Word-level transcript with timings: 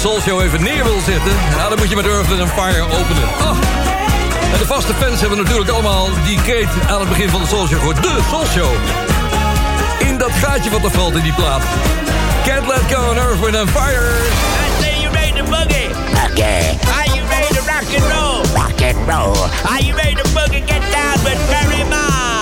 Soul 0.00 0.20
Show 0.20 0.42
even 0.42 0.62
neer 0.62 0.84
wil 0.84 1.00
zetten... 1.00 1.32
Ja, 1.56 1.68
dan 1.68 1.78
moet 1.78 1.88
je 1.88 1.96
met 1.96 2.06
Earth 2.06 2.40
and 2.40 2.50
Fire 2.50 2.82
openen. 2.82 3.28
Oh. 3.40 3.56
En 4.52 4.58
de 4.58 4.66
vaste 4.66 4.94
fans 4.94 5.20
hebben 5.20 5.38
natuurlijk 5.38 5.70
allemaal 5.70 6.08
die 6.24 6.36
Kate 6.36 6.68
aan 6.88 7.00
het 7.00 7.08
begin 7.08 7.28
van 7.28 7.40
de 7.40 7.46
Soul 7.46 7.66
Show 7.66 7.78
gehoord. 7.78 8.02
De 8.02 8.18
Soul 8.28 8.46
Show. 8.46 8.70
In 9.98 10.18
dat 10.18 10.30
gaatje 10.30 10.70
wat 10.70 10.84
er 10.84 10.90
valt 10.90 11.14
in 11.14 11.22
die 11.22 11.32
plaat. 11.32 11.62
Can't 12.44 12.66
let 12.66 12.80
go 12.92 13.10
on 13.10 13.16
Earth, 13.16 13.40
Wind 13.40 13.56
and 13.56 13.70
Fire. 13.70 14.10
I 14.66 14.82
say 14.82 15.00
you 15.02 15.12
ready 15.12 15.32
to 15.32 15.44
boogie. 15.44 15.90
Okay. 16.30 16.78
Are 16.96 17.16
you 17.16 17.22
ready 17.28 17.54
to 17.54 17.60
rock 17.60 17.88
and 17.96 18.04
roll? 18.12 18.44
Rock 18.54 18.80
and 18.82 18.98
roll. 19.08 19.36
Are 19.70 19.82
you 19.84 19.94
ready 19.96 20.14
to 20.14 20.28
boogie? 20.28 20.66
Get 20.66 20.82
down 20.92 21.24
with 21.24 21.38
Barry 21.50 21.84
Mott. 21.90 22.39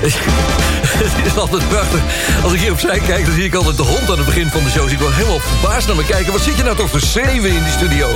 Het 1.02 1.26
is 1.26 1.36
altijd 1.36 1.68
prachtig. 1.68 2.00
Als 2.42 2.52
ik 2.52 2.60
hier 2.60 2.72
opzij 2.72 2.98
kijk, 2.98 3.24
dan 3.24 3.34
zie 3.34 3.44
ik 3.44 3.54
altijd 3.54 3.76
de 3.76 3.82
hond 3.82 4.10
aan 4.10 4.16
het 4.16 4.26
begin 4.26 4.48
van 4.48 4.64
de 4.64 4.70
show. 4.70 4.82
Dus 4.82 4.92
ik 4.92 4.98
wil 4.98 5.12
helemaal 5.12 5.40
verbaasd 5.40 5.86
naar 5.86 5.96
me 5.96 6.04
kijken. 6.04 6.32
Wat 6.32 6.42
zit 6.42 6.56
je 6.56 6.62
nou 6.62 6.76
toch 6.76 6.90
te 6.90 7.00
schreeuwen 7.00 7.50
in 7.50 7.62
die 7.62 7.72
studio? 7.72 8.08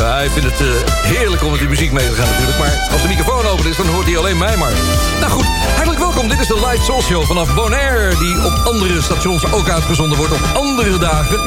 Ja, 0.00 0.14
hij 0.14 0.30
vindt 0.30 0.50
het 0.50 0.60
uh, 0.60 0.74
heerlijk 1.02 1.42
om 1.42 1.50
met 1.50 1.60
die 1.60 1.68
muziek 1.68 1.92
mee 1.92 2.08
te 2.08 2.14
gaan 2.14 2.28
natuurlijk. 2.28 2.58
Maar 2.58 2.88
als 2.92 3.02
de 3.02 3.08
microfoon 3.08 3.46
open 3.46 3.66
is, 3.66 3.76
dan 3.76 3.86
hoort 3.86 4.06
hij 4.06 4.18
alleen 4.18 4.38
mij 4.38 4.56
maar. 4.56 4.72
Nou 5.20 5.32
goed, 5.32 5.46
hartelijk 5.74 5.98
welkom. 6.00 6.28
Dit 6.28 6.40
is 6.40 6.46
de 6.46 6.54
Live 6.54 6.84
Soul 6.84 7.02
Show 7.02 7.24
vanaf 7.24 7.54
Bonaire... 7.54 8.18
die 8.18 8.44
op 8.44 8.52
andere 8.64 9.02
stations 9.02 9.52
ook 9.52 9.68
uitgezonden 9.68 10.18
wordt 10.18 10.32
op 10.32 10.40
andere 10.54 10.98
dagen. 10.98 11.40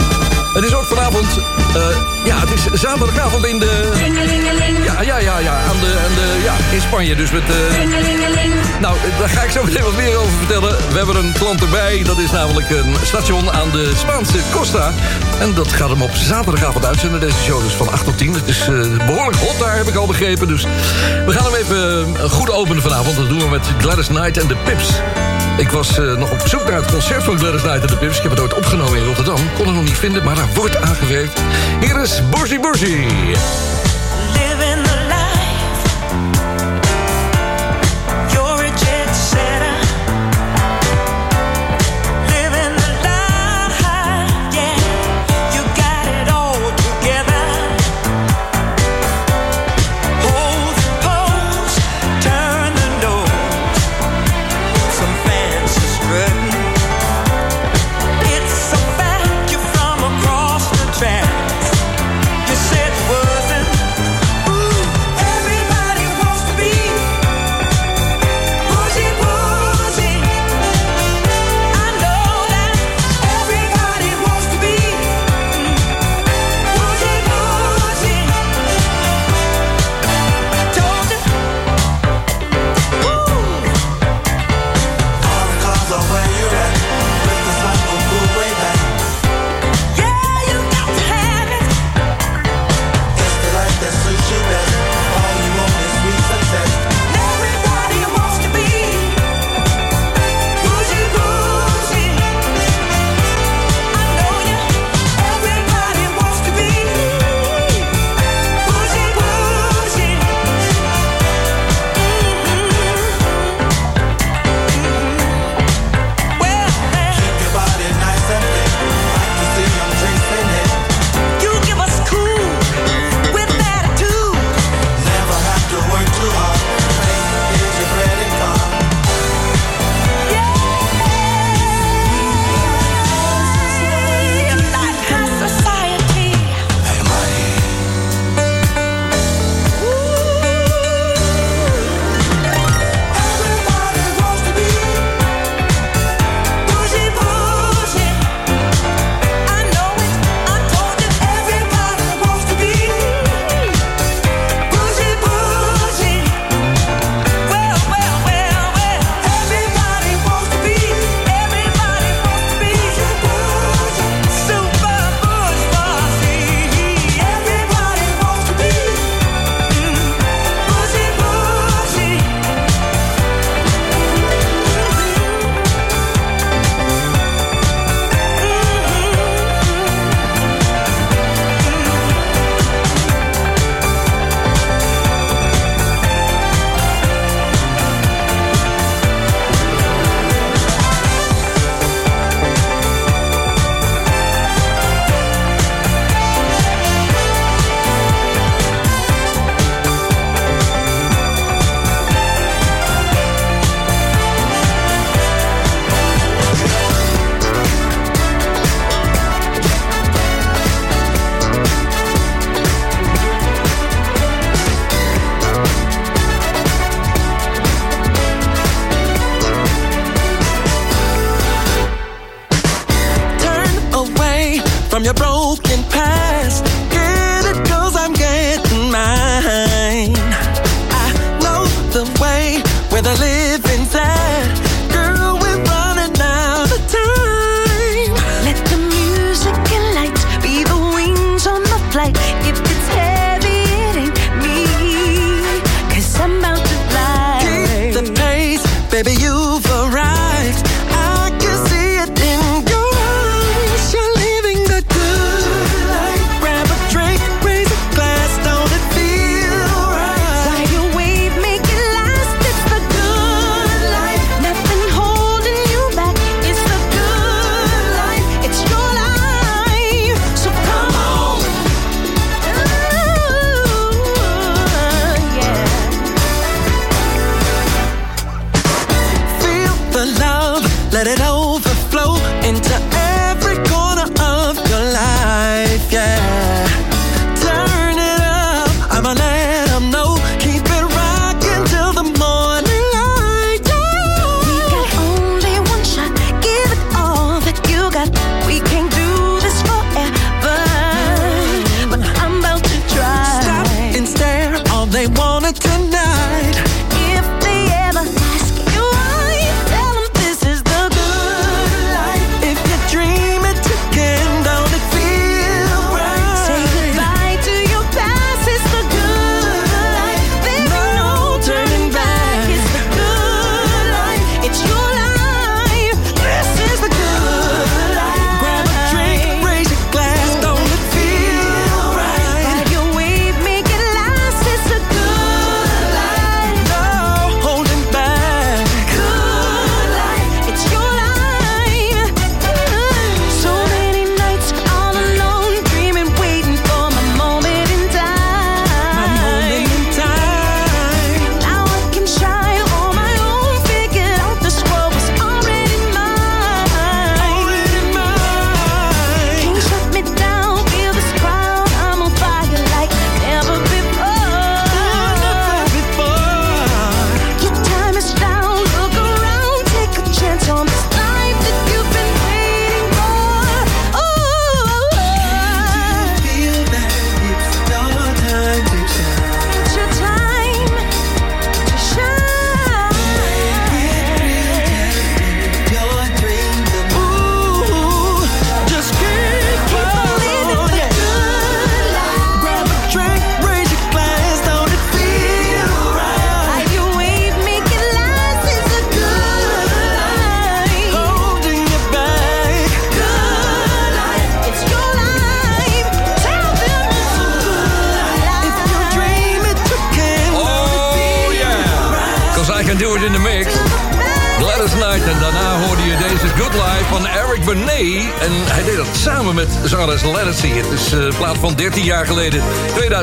Het 0.54 0.64
is 0.64 0.74
ook 0.74 0.86
vanavond... 0.86 1.40
Uh, 1.76 1.86
ja, 2.26 2.40
het 2.40 2.52
is 2.52 2.82
zaterdagavond 2.82 3.46
in 3.46 3.60
de... 3.60 3.92
Ja, 4.84 5.02
ja, 5.02 5.20
ja, 5.20 5.38
ja. 5.38 5.54
Aan 5.54 5.80
de, 5.80 6.08
de, 6.16 6.42
ja 6.44 6.54
in 6.72 6.82
Spanje 6.82 7.16
dus 7.16 7.32
met... 7.32 7.44
Uh, 7.50 8.80
nou, 8.80 8.98
daar 9.20 9.30
ga 9.30 9.42
ik 9.42 9.52
zo 9.52 9.64
meteen 9.64 9.84
wat 9.84 9.96
meer 9.96 10.18
over 10.18 10.38
vertellen. 10.38 10.78
We 10.92 10.98
hebben 10.98 11.16
een 11.16 11.32
klant 11.32 11.62
erbij. 11.62 12.04
Dat 12.04 12.18
is 12.18 12.32
namelijk 12.32 12.70
een 12.70 12.96
station 13.04 13.52
aan 13.52 13.72
de 13.72 13.92
Spaanse 13.96 14.38
Costa. 14.52 14.92
En 15.40 15.54
dat 15.54 15.74
gaat 15.74 15.90
hem 15.90 16.02
op 16.02 16.16
zaterdagavond 16.16 16.86
uitzenden. 16.86 17.20
Deze 17.20 17.42
show 17.44 17.64
dus 17.64 17.74
van 17.74 17.92
8 17.92 18.06
tot 18.06 18.18
10. 18.18 18.36
Het 18.46 18.56
is 18.56 18.68
uh, 18.68 19.06
behoorlijk 19.06 19.38
hot 19.38 19.60
daar, 19.60 19.76
heb 19.76 19.88
ik 19.88 19.96
al 19.96 20.08
begrepen. 20.08 20.48
Dus 20.48 20.64
we 21.26 21.32
gaan 21.32 21.52
hem 21.52 21.56
even 21.56 22.30
goed 22.30 22.52
openen 22.52 22.82
vanavond. 22.82 23.16
Dat 23.16 23.30
doen 23.30 23.40
we 23.40 23.50
met 23.50 23.68
Gladys 23.80 24.08
Knight 24.08 24.38
en 24.38 24.48
de 24.48 24.56
Pips. 24.56 24.90
Ik 25.58 25.70
was 25.70 26.00
uh, 26.00 26.18
nog 26.18 26.32
op 26.32 26.48
zoek 26.48 26.64
naar 26.64 26.82
het 26.82 26.92
concert 26.92 27.24
van 27.24 27.38
Gladys 27.38 27.62
Knight 27.62 27.82
en 27.82 27.88
de 27.88 27.98
Pips. 27.98 28.18
Ik 28.18 28.22
heb 28.24 28.32
het 28.32 28.40
ooit 28.40 28.54
opgenomen 28.54 28.98
in 28.98 29.06
Rotterdam. 29.06 29.40
Kon 29.56 29.66
het 29.66 29.76
nog 29.76 29.84
niet 29.84 29.98
vinden, 29.98 30.24
maar 30.24 30.36
daar 30.36 30.50
wordt 30.54 30.76
aangewerkt. 30.76 31.42
Hier 31.80 32.02
is 32.02 32.22
Borsie 32.30 32.60
Borsie. 32.60 33.08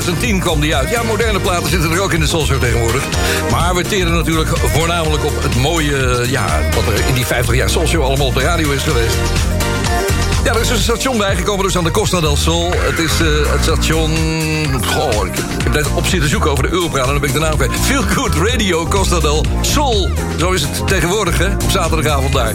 2010 0.01 0.41
kwam 0.41 0.61
die 0.61 0.77
uit. 0.77 0.91
Ja, 0.91 1.03
moderne 1.03 1.41
platen 1.41 1.69
zitten 1.69 1.91
er 1.91 2.01
ook 2.01 2.13
in 2.13 2.21
de 2.21 2.27
soulshow 2.27 2.61
tegenwoordig. 2.61 3.05
Maar 3.51 3.75
we 3.75 3.83
teren 3.83 4.13
natuurlijk 4.13 4.49
voornamelijk 4.59 5.25
op 5.25 5.43
het 5.43 5.57
mooie... 5.57 6.25
Ja, 6.27 6.61
wat 6.75 6.87
er 6.87 7.09
in 7.09 7.15
die 7.15 7.27
50 7.27 7.55
jaar 7.55 7.71
soulshow 7.71 8.03
allemaal 8.03 8.27
op 8.27 8.35
de 8.35 8.41
radio 8.41 8.71
is 8.71 8.83
geweest. 8.83 9.17
Ja, 10.45 10.55
er 10.55 10.61
is 10.61 10.71
een 10.71 10.79
station 10.79 11.19
bijgekomen, 11.19 11.65
dus 11.65 11.77
aan 11.77 11.85
de 11.85 11.91
Costa 11.91 12.21
del 12.21 12.37
Sol. 12.37 12.73
Het 12.77 12.99
is 12.99 13.21
eh, 13.21 13.53
het 13.53 13.63
station... 13.63 14.17
Goh, 14.87 15.27
dat 15.73 15.83
net 15.83 15.93
op 15.95 16.07
zitten 16.07 16.31
zoeken 16.31 16.51
over 16.51 16.65
de 16.65 16.71
Europraat 16.71 17.07
en 17.07 17.13
dan 17.13 17.15
heb 17.15 17.25
ik 17.25 17.33
de 17.33 17.39
naam 17.39 17.59
van 17.59 17.75
Feel 17.75 18.03
Good 18.03 18.35
Radio 18.35 18.87
Costa 18.87 19.21
del 19.21 19.45
Sol. 19.61 20.11
Zo 20.39 20.51
is 20.51 20.63
het 20.63 20.87
tegenwoordig, 20.87 21.39
hè? 21.39 21.53
Op 21.53 21.71
zaterdagavond 21.71 22.33
daar. 22.33 22.53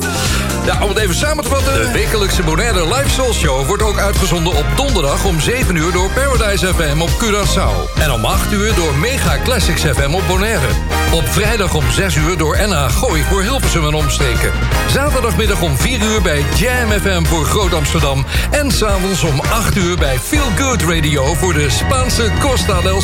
Nou, 0.66 0.82
om 0.82 0.90
het 0.90 0.98
even 0.98 1.16
samen 1.16 1.44
te 1.44 1.50
vatten. 1.50 1.74
De 1.74 1.92
wekelijkse 1.92 2.44
Bonaire 2.44 2.88
Live 2.88 3.10
Soul 3.10 3.34
Show 3.34 3.66
wordt 3.68 3.84
ook 3.84 3.98
uitgezonden 3.98 4.56
op 4.56 4.66
donderdag 4.76 5.26
om 5.26 5.40
7 5.40 5.76
uur 5.76 5.92
door 5.92 6.10
Paradise 6.10 6.74
FM 6.74 7.02
op 7.02 7.10
Curaçao. 7.10 8.00
En 8.00 8.12
om 8.12 8.26
8 8.26 8.52
uur 8.52 8.76
door 8.76 8.96
Mega 8.96 9.38
Classics 9.44 9.82
FM 9.82 10.14
op 10.14 10.24
Bonaire. 10.28 10.68
Op 11.14 11.28
vrijdag 11.28 11.76
om 11.76 11.92
6 11.92 12.16
uur 12.16 12.38
door 12.38 12.58
NH 12.58 12.90
Gooi 12.90 13.24
voor 13.24 13.42
Hilversum 13.42 13.88
en 13.88 13.94
omsteken. 13.94 14.52
Zaterdagmiddag 14.90 15.62
om 15.62 15.78
4 15.78 16.02
uur 16.02 16.22
bij 16.22 16.46
Jam 16.56 16.90
FM 17.02 17.24
voor 17.24 17.46
Groot 17.46 17.74
Amsterdam. 17.74 18.26
En 18.52 18.72
s'avonds 18.72 19.24
om 19.24 19.40
8 19.40 19.78
uur 19.78 19.98
bij 19.98 20.20
Feel 20.20 20.50
Good 20.58 20.82
Radio 20.82 21.34
voor 21.34 21.54
de 21.54 21.70
Spaanse 21.70 22.32
Costa 22.40 22.82
del 22.82 23.02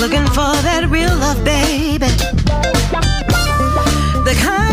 looking 0.00 0.26
for 0.28 0.54
that 0.62 0.86
real 0.88 1.14
love, 1.16 1.44
baby. 1.44 2.06
The 4.24 4.34
kind 4.40 4.67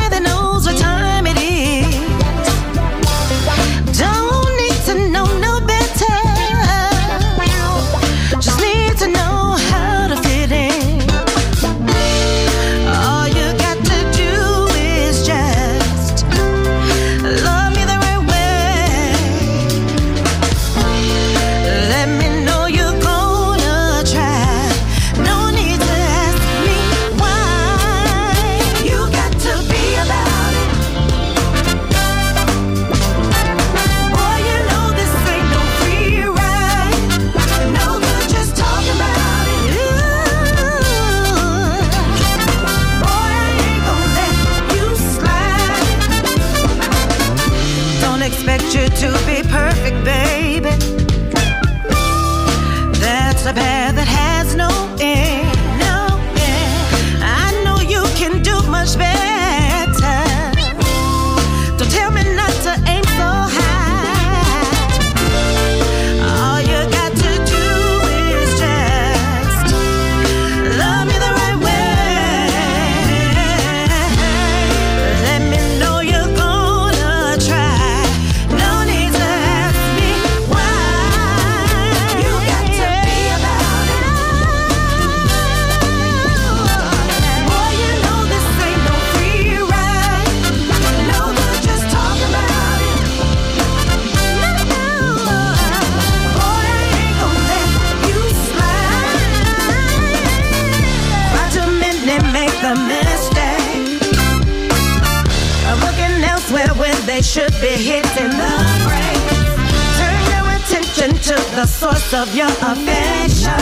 the 111.56 111.66
source 111.66 112.14
of 112.14 112.36
your 112.36 112.48
affection. 112.48 113.54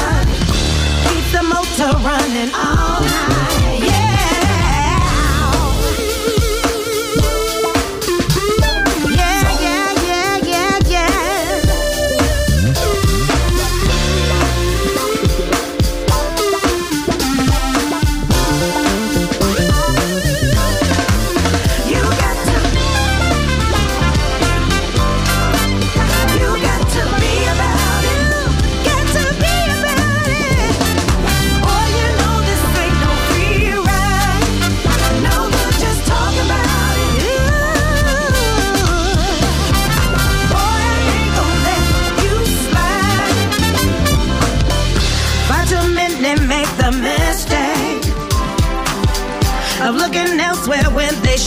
Keep 1.05 1.25
the 1.31 1.43
motor 1.43 1.95
running 1.99 2.51
all 2.55 3.01
night. 3.01 3.52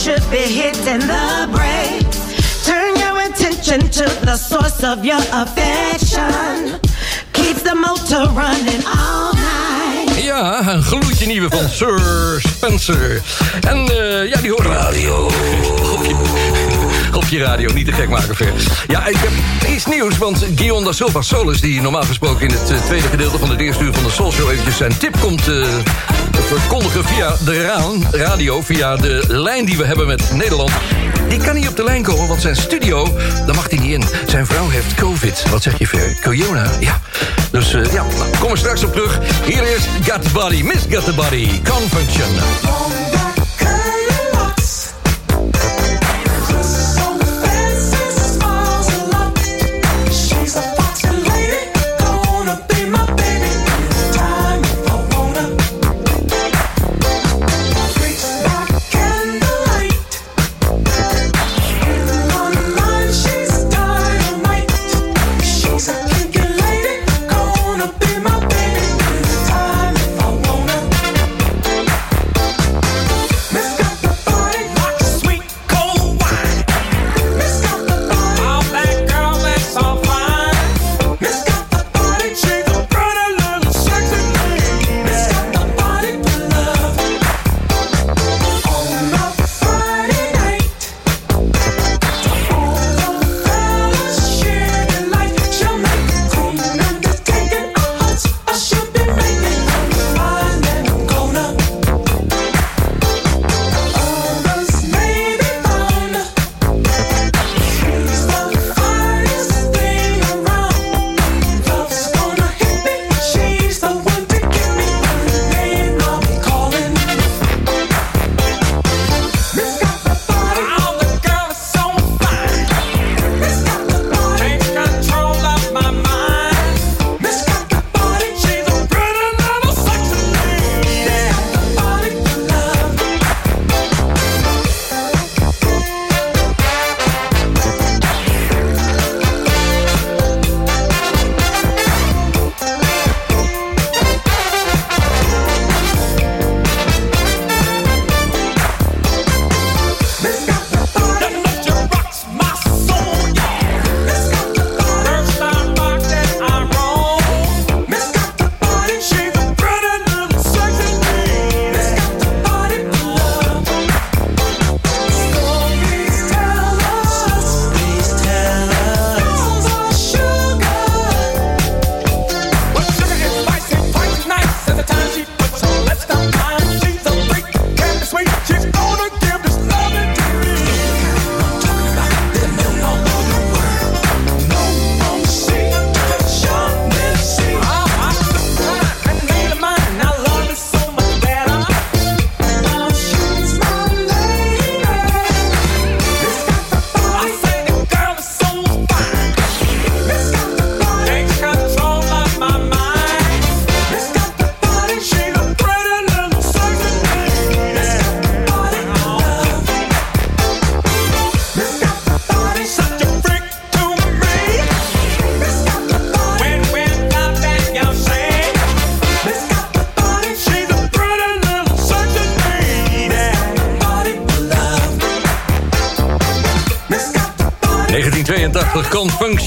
Should 0.07 0.31
be 0.31 0.37
hitting 0.37 0.99
the 0.99 1.49
brakes. 1.51 2.65
Turn 2.65 2.95
your 2.95 3.19
attention 3.27 3.81
to 3.81 4.05
the 4.25 4.37
source 4.37 4.81
of 4.81 5.03
your 5.03 5.19
affection. 5.33 6.79
Keeps 7.33 7.63
the 7.63 7.75
motor 7.75 8.23
running 8.31 8.83
all 8.85 9.33
night. 9.33 10.23
Ja, 10.23 10.73
een 10.73 10.83
gloedje 10.83 11.25
nieuwe 11.25 11.49
van 11.49 11.69
Sir 11.69 12.41
Spencer. 12.55 13.21
En 13.61 13.77
eh, 13.77 14.29
ja, 14.29 14.41
die 14.41 14.51
hoort 14.51 14.65
radio. 14.65 15.29
Je, 17.29 17.39
radio, 17.39 17.73
niet 17.73 17.85
te 17.85 17.91
gek 17.91 18.09
maken 18.09 18.35
ver. 18.35 18.53
Ja, 18.87 19.07
ik 19.07 19.15
heb 19.17 19.31
iets 19.69 19.85
nieuws, 19.85 20.17
want 20.17 20.45
Guion 20.55 20.83
da 20.83 20.91
Silva 20.91 21.21
Solis... 21.21 21.61
die 21.61 21.81
normaal 21.81 22.03
gesproken 22.03 22.47
in 22.47 22.53
het 22.53 22.71
eh, 22.71 22.77
tweede 22.77 23.07
gedeelte 23.07 23.37
van 23.37 23.49
het 23.49 23.59
eerste 23.59 23.83
uur 23.83 23.93
van 23.93 24.03
de 24.03 24.09
Soul 24.09 24.31
Show... 24.31 24.49
eventjes 24.49 24.77
zijn 24.77 24.97
tip 24.97 25.19
komt 25.19 25.47
eh, 25.47 25.67
verkondigen 26.31 27.05
via 27.05 27.35
de 27.45 27.61
raan, 27.61 28.07
radio... 28.11 28.61
via 28.61 28.95
de 28.95 29.23
lijn 29.27 29.65
die 29.65 29.77
we 29.77 29.85
hebben 29.85 30.07
met 30.07 30.31
Nederland... 30.33 30.71
Die 31.29 31.39
kan 31.39 31.55
niet 31.55 31.67
op 31.67 31.75
de 31.75 31.83
lijn 31.83 32.03
komen, 32.03 32.27
want 32.27 32.41
zijn 32.41 32.55
studio, 32.55 33.17
daar 33.45 33.55
mag 33.55 33.69
hij 33.69 33.79
niet 33.79 33.91
in. 33.91 34.03
Zijn 34.27 34.45
vrouw 34.45 34.69
heeft 34.69 34.93
covid. 34.93 35.49
Wat 35.49 35.63
zeg 35.63 35.77
je, 35.79 35.87
Ver? 35.87 36.17
Corona? 36.21 36.69
Ja. 36.79 37.01
Dus 37.51 37.73
eh, 37.73 37.93
ja, 37.93 38.03
nou, 38.17 38.37
kom 38.39 38.51
er 38.51 38.57
straks 38.57 38.83
op 38.83 38.93
terug. 38.93 39.19
Hier 39.45 39.63
is 39.63 39.87
Got 40.03 40.23
the 40.23 40.29
Body, 40.29 40.61
Miss 40.61 40.85
Got 40.89 41.05
the 41.05 41.13
Body, 41.13 41.61
Convention. 41.63 43.26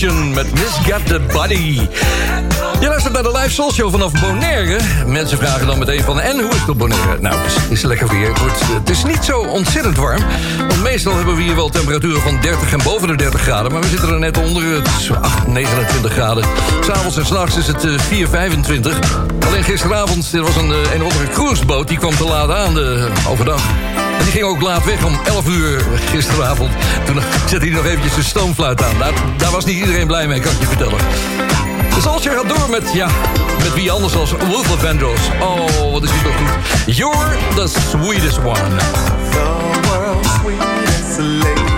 Confunction 0.00 0.34
met 0.34 0.46
the 1.06 1.20
Body. 1.32 1.80
Je 2.80 2.86
luistert 2.88 3.14
naar 3.14 3.22
de 3.22 3.30
live 3.32 3.50
soul 3.50 3.72
show 3.72 3.90
vanaf 3.90 4.12
Bonaire. 4.20 4.78
Mensen 5.06 5.38
vragen 5.38 5.66
dan 5.66 5.78
meteen 5.78 6.02
van, 6.02 6.20
en 6.20 6.40
hoe 6.40 6.49
Nou, 7.20 7.36
het 7.38 7.70
is, 7.70 7.82
lekker 7.82 8.08
weer. 8.08 8.28
Het, 8.28 8.38
wordt, 8.38 8.60
het 8.60 8.90
is 8.90 9.04
niet 9.04 9.24
zo 9.24 9.38
ontzettend 9.40 9.96
warm. 9.96 10.22
Want 10.58 10.82
meestal 10.82 11.16
hebben 11.16 11.36
we 11.36 11.42
hier 11.42 11.54
wel 11.54 11.68
temperaturen 11.68 12.20
van 12.20 12.38
30 12.40 12.72
en 12.72 12.80
boven 12.82 13.08
de 13.08 13.16
30 13.16 13.40
graden. 13.40 13.72
Maar 13.72 13.80
we 13.80 13.88
zitten 13.88 14.08
er 14.08 14.18
net 14.18 14.38
onder. 14.38 14.74
Het 14.74 14.88
is 14.98 15.12
8, 15.12 15.46
29 15.46 16.12
graden. 16.12 16.44
S'avonds 16.80 17.16
en 17.16 17.26
s'nachts 17.26 17.56
is 17.56 17.66
het 17.66 17.86
4, 17.96 18.24
eh, 18.24 18.30
25. 18.30 18.98
Alleen 19.46 19.64
gisteravond, 19.64 20.32
er 20.32 20.42
was 20.42 20.56
een, 20.56 20.72
eh, 20.72 20.94
een 20.94 21.02
andere 21.02 21.28
cruiseboot... 21.32 21.88
die 21.88 21.98
kwam 21.98 22.16
te 22.16 22.24
laat 22.24 22.50
aan 22.50 22.74
de, 22.74 23.08
overdag. 23.28 23.62
En 24.18 24.24
die 24.24 24.32
ging 24.32 24.44
ook 24.44 24.60
laat 24.60 24.84
weg 24.84 25.04
om 25.04 25.18
11 25.24 25.48
uur 25.48 25.84
gisteravond. 26.10 26.70
Toen 27.04 27.16
zette 27.46 27.66
hij 27.66 27.74
nog 27.74 27.84
eventjes 27.84 28.14
de 28.14 28.22
stoomfluit 28.22 28.82
aan. 28.82 28.98
Daar, 28.98 29.12
daar 29.36 29.50
was 29.50 29.64
niet 29.64 29.78
iedereen 29.78 30.06
blij 30.06 30.26
mee, 30.26 30.40
kan 30.40 30.52
ik 30.52 30.60
je 30.60 30.66
vertellen. 30.66 30.98
Dus 31.94 32.06
als 32.06 32.22
je 32.22 32.30
gaat 32.30 32.48
door 32.48 32.70
met, 32.70 32.92
ja, 32.92 33.08
met 33.62 33.74
wie 33.74 33.90
anders 33.90 34.16
als 34.16 34.30
Luther 34.30 34.78
Vandross. 34.78 35.20
Oh, 35.40 35.92
wat 35.92 36.02
is 36.02 36.10
die 36.10 36.22
toch 36.22 36.36
goed. 36.36 36.96
You're 36.96 37.36
the 37.54 37.66
sweetest 37.66 38.38
one. 38.38 38.76
The 39.30 40.28
sweetest 40.40 41.69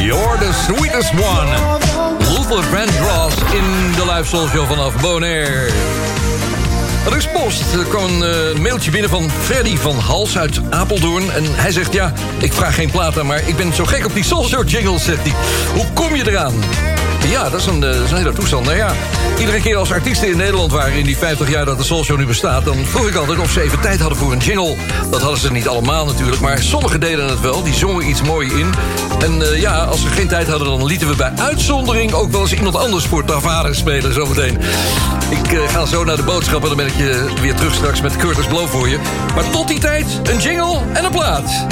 You're 0.00 0.38
the 0.38 0.52
sweetest 0.52 1.12
one. 1.12 1.50
Luther 2.18 2.62
Vandross 2.62 3.34
in 3.52 3.92
de 3.96 4.12
live 4.12 4.24
show 4.24 4.66
vanaf 4.66 5.00
Bonaire. 5.00 5.70
Er 7.06 7.16
is 7.16 7.28
post. 7.28 7.74
Er 7.74 7.84
kwam 7.84 8.04
een 8.04 8.22
eh, 8.22 8.60
mailtje 8.60 8.90
binnen 8.90 9.10
van 9.10 9.30
Freddy 9.30 9.76
van 9.76 9.98
Hals 9.98 10.38
uit 10.38 10.60
Apeldoorn. 10.70 11.30
En 11.30 11.44
hij 11.46 11.72
zegt, 11.72 11.92
ja, 11.92 12.12
ik 12.38 12.52
vraag 12.52 12.74
geen 12.74 12.90
platen, 12.90 13.26
maar 13.26 13.48
ik 13.48 13.56
ben 13.56 13.74
zo 13.74 13.84
gek 13.84 14.04
op 14.04 14.14
die 14.14 14.24
soul 14.24 14.44
show 14.44 14.68
jingles, 14.68 15.04
zegt 15.04 15.22
hij. 15.22 15.34
Hoe 15.74 15.92
kom 15.92 16.14
je 16.16 16.30
eraan? 16.30 16.54
Ja, 17.26 17.48
dat 17.48 17.60
is, 17.60 17.66
een, 17.66 17.84
eh, 17.84 18.10
een 18.10 18.16
hele 18.16 18.32
toestand. 18.32 18.64
Nou 18.64 18.76
ja, 18.76 18.92
iedere 19.38 19.60
keer 19.60 19.76
als 19.76 19.92
artiesten 19.92 20.28
in 20.28 20.36
Nederland 20.36 20.72
waren... 20.72 20.92
in 20.92 21.04
die 21.04 21.16
50 21.16 21.50
jaar 21.50 21.64
dat 21.64 21.78
de 21.78 21.84
Soul 21.84 22.04
Show 22.04 22.18
nu 22.18 22.26
bestaat... 22.26 22.64
dan 22.64 22.76
vroeg 22.84 23.08
ik 23.08 23.14
altijd 23.14 23.38
of 23.38 23.50
ze 23.50 23.60
even 23.60 23.80
tijd 23.80 24.00
hadden 24.00 24.18
voor 24.18 24.32
een 24.32 24.38
jingle. 24.38 24.76
Dat 25.10 25.20
hadden 25.20 25.40
ze 25.40 25.52
niet 25.52 25.68
allemaal 25.68 26.04
natuurlijk, 26.04 26.40
maar 26.40 26.62
sommigen 26.62 27.00
deden 27.00 27.28
het 27.28 27.40
wel. 27.40 27.62
Die 27.62 27.74
zongen 27.74 28.08
iets 28.08 28.22
moois 28.22 28.52
in. 28.52 28.70
En 29.18 29.42
eh, 29.42 29.60
ja, 29.60 29.84
als 29.84 30.00
ze 30.00 30.08
geen 30.08 30.28
tijd 30.28 30.48
hadden... 30.48 30.68
dan 30.68 30.86
lieten 30.86 31.08
we 31.08 31.16
bij 31.16 31.32
uitzondering 31.36 32.12
ook 32.12 32.30
wel 32.30 32.40
eens 32.40 32.54
iemand 32.54 32.76
anders 32.76 33.04
voor 33.04 33.24
Tavares 33.24 33.78
spelen 33.78 34.14
zometeen. 34.14 34.58
Ik 35.30 35.52
eh, 35.52 35.68
ga 35.68 35.86
zo 35.86 36.04
naar 36.04 36.16
de 36.16 36.22
boodschappen... 36.22 36.68
dan 36.68 36.78
ben 36.78 36.86
ik 36.86 36.96
je 36.96 37.26
weer 37.40 37.54
terug 37.54 37.74
straks 37.74 38.00
met 38.00 38.16
Curtis 38.16 38.46
Blow 38.46 38.68
voor 38.68 38.88
je. 38.88 38.98
Maar 39.34 39.50
tot 39.50 39.68
die 39.68 39.78
tijd, 39.78 40.06
een 40.22 40.38
jingle 40.38 40.78
en 40.92 41.04
een 41.04 41.10
plaat. 41.10 41.66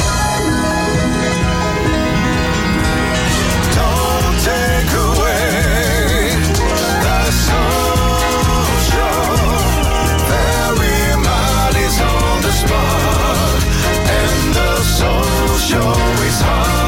And 15.72 15.82
the 15.82 15.82
soul 15.82 15.94
show 15.94 16.22
is 16.24 16.40
hard. 16.40 16.85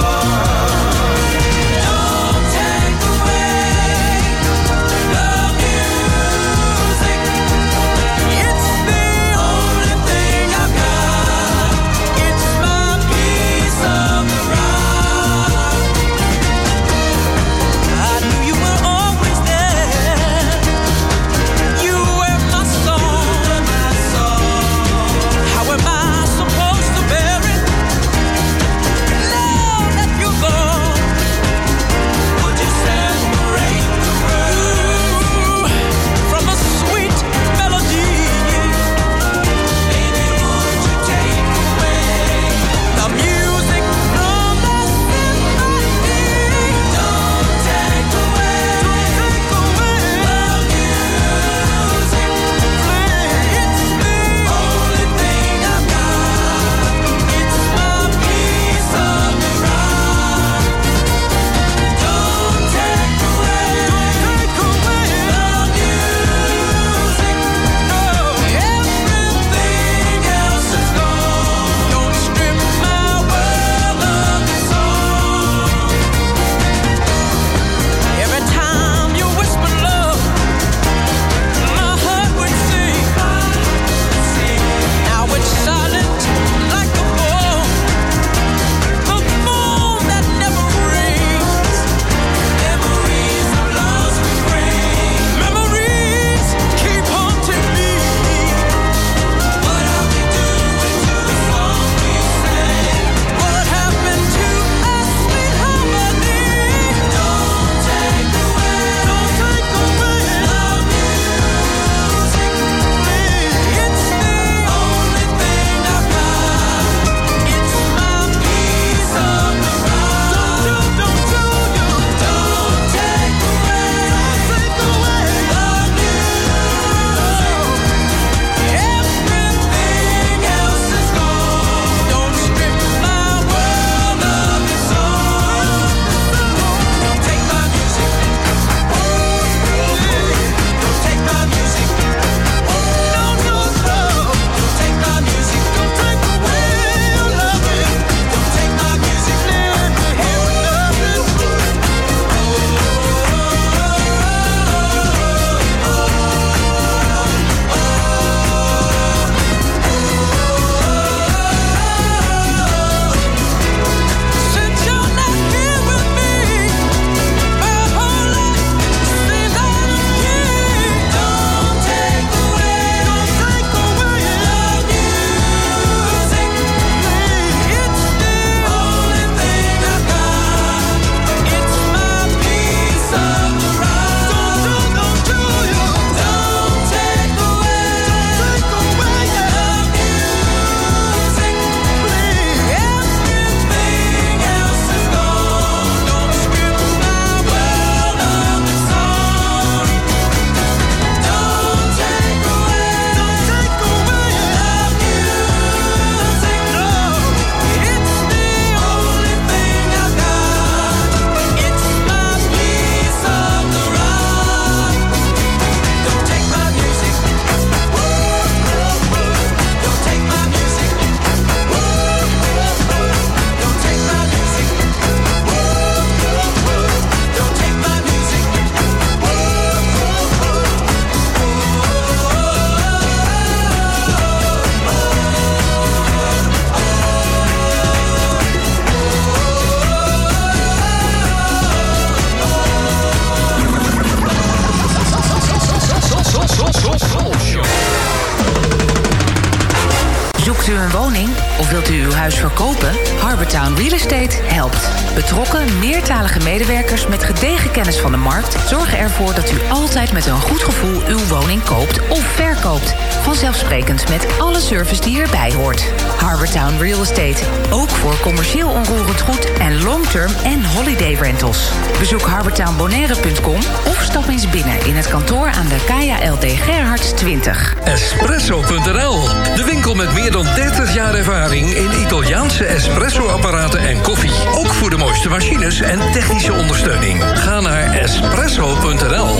Kennis 257.70 257.98
van 257.98 258.10
de 258.10 258.16
markt... 258.16 258.68
zorgen 258.68 258.98
ervoor 258.98 259.34
dat 259.34 259.52
u 259.52 259.58
altijd 259.70 260.12
met 260.12 260.26
een 260.26 260.40
goed 260.40 260.62
gevoel 260.62 261.06
uw 261.06 261.26
woning 261.26 261.64
koopt 261.64 262.08
of 262.08 262.22
verkoopt. 262.22 262.94
Vanzelfsprekend 263.22 264.08
met 264.08 264.26
alle 264.38 264.60
service 264.60 265.00
die 265.02 265.20
erbij 265.20 265.54
hoort. 265.54 265.97
Harbortown 266.38 266.82
Real 266.82 267.00
Estate. 267.00 267.44
Ook 267.70 267.88
voor 267.88 268.20
commercieel 268.20 268.68
onroerend 268.68 269.20
goed 269.20 269.52
en 269.58 269.82
long-term 269.82 270.32
en 270.44 270.64
holiday 270.64 271.14
rentals. 271.14 271.70
Bezoek 271.98 272.20
harbortownbonaire.com 272.20 273.60
of 273.86 274.00
stap 274.02 274.28
eens 274.28 274.50
binnen 274.50 274.86
in 274.86 274.96
het 274.96 275.08
kantoor 275.08 275.46
aan 275.46 275.68
de 275.68 275.84
Kaya 275.86 276.32
LD 276.32 276.44
Gerhards 276.44 277.12
20. 277.12 277.74
Espresso.nl, 277.84 279.22
de 279.56 279.64
winkel 279.64 279.94
met 279.94 280.12
meer 280.12 280.30
dan 280.32 280.44
30 280.54 280.94
jaar 280.94 281.14
ervaring 281.14 281.74
in 281.74 282.00
Italiaanse 282.00 282.64
espresso-apparaten 282.64 283.80
en 283.80 284.02
koffie. 284.02 284.32
Ook 284.54 284.72
voor 284.72 284.90
de 284.90 284.96
mooiste 284.96 285.28
machines 285.28 285.80
en 285.80 286.12
technische 286.12 286.52
ondersteuning. 286.52 287.22
Ga 287.34 287.60
naar 287.60 287.94
espresso.nl. 287.94 289.38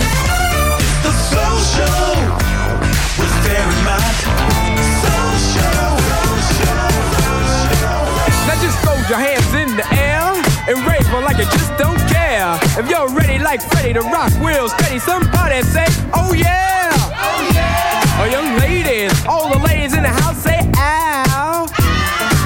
rave 11.12 11.25
like 11.25 11.38
you 11.38 11.44
just 11.44 11.77
don't 11.79 11.99
care. 12.09 12.59
If 12.79 12.88
you're 12.88 13.09
ready 13.09 13.38
like 13.38 13.61
Freddie 13.61 13.94
to 13.94 14.03
rock, 14.03 14.33
real 14.40 14.68
steady, 14.68 14.99
somebody 14.99 15.62
say, 15.62 15.87
oh 16.14 16.33
yeah. 16.33 16.90
Oh 16.92 17.51
yeah. 17.55 18.03
Oh, 18.21 18.27
young 18.27 18.59
ladies, 18.59 19.12
all 19.27 19.49
the 19.49 19.59
ladies 19.64 19.94
in 19.94 20.03
the 20.03 20.09
house 20.09 20.38
say, 20.42 20.59
ow. 20.77 21.66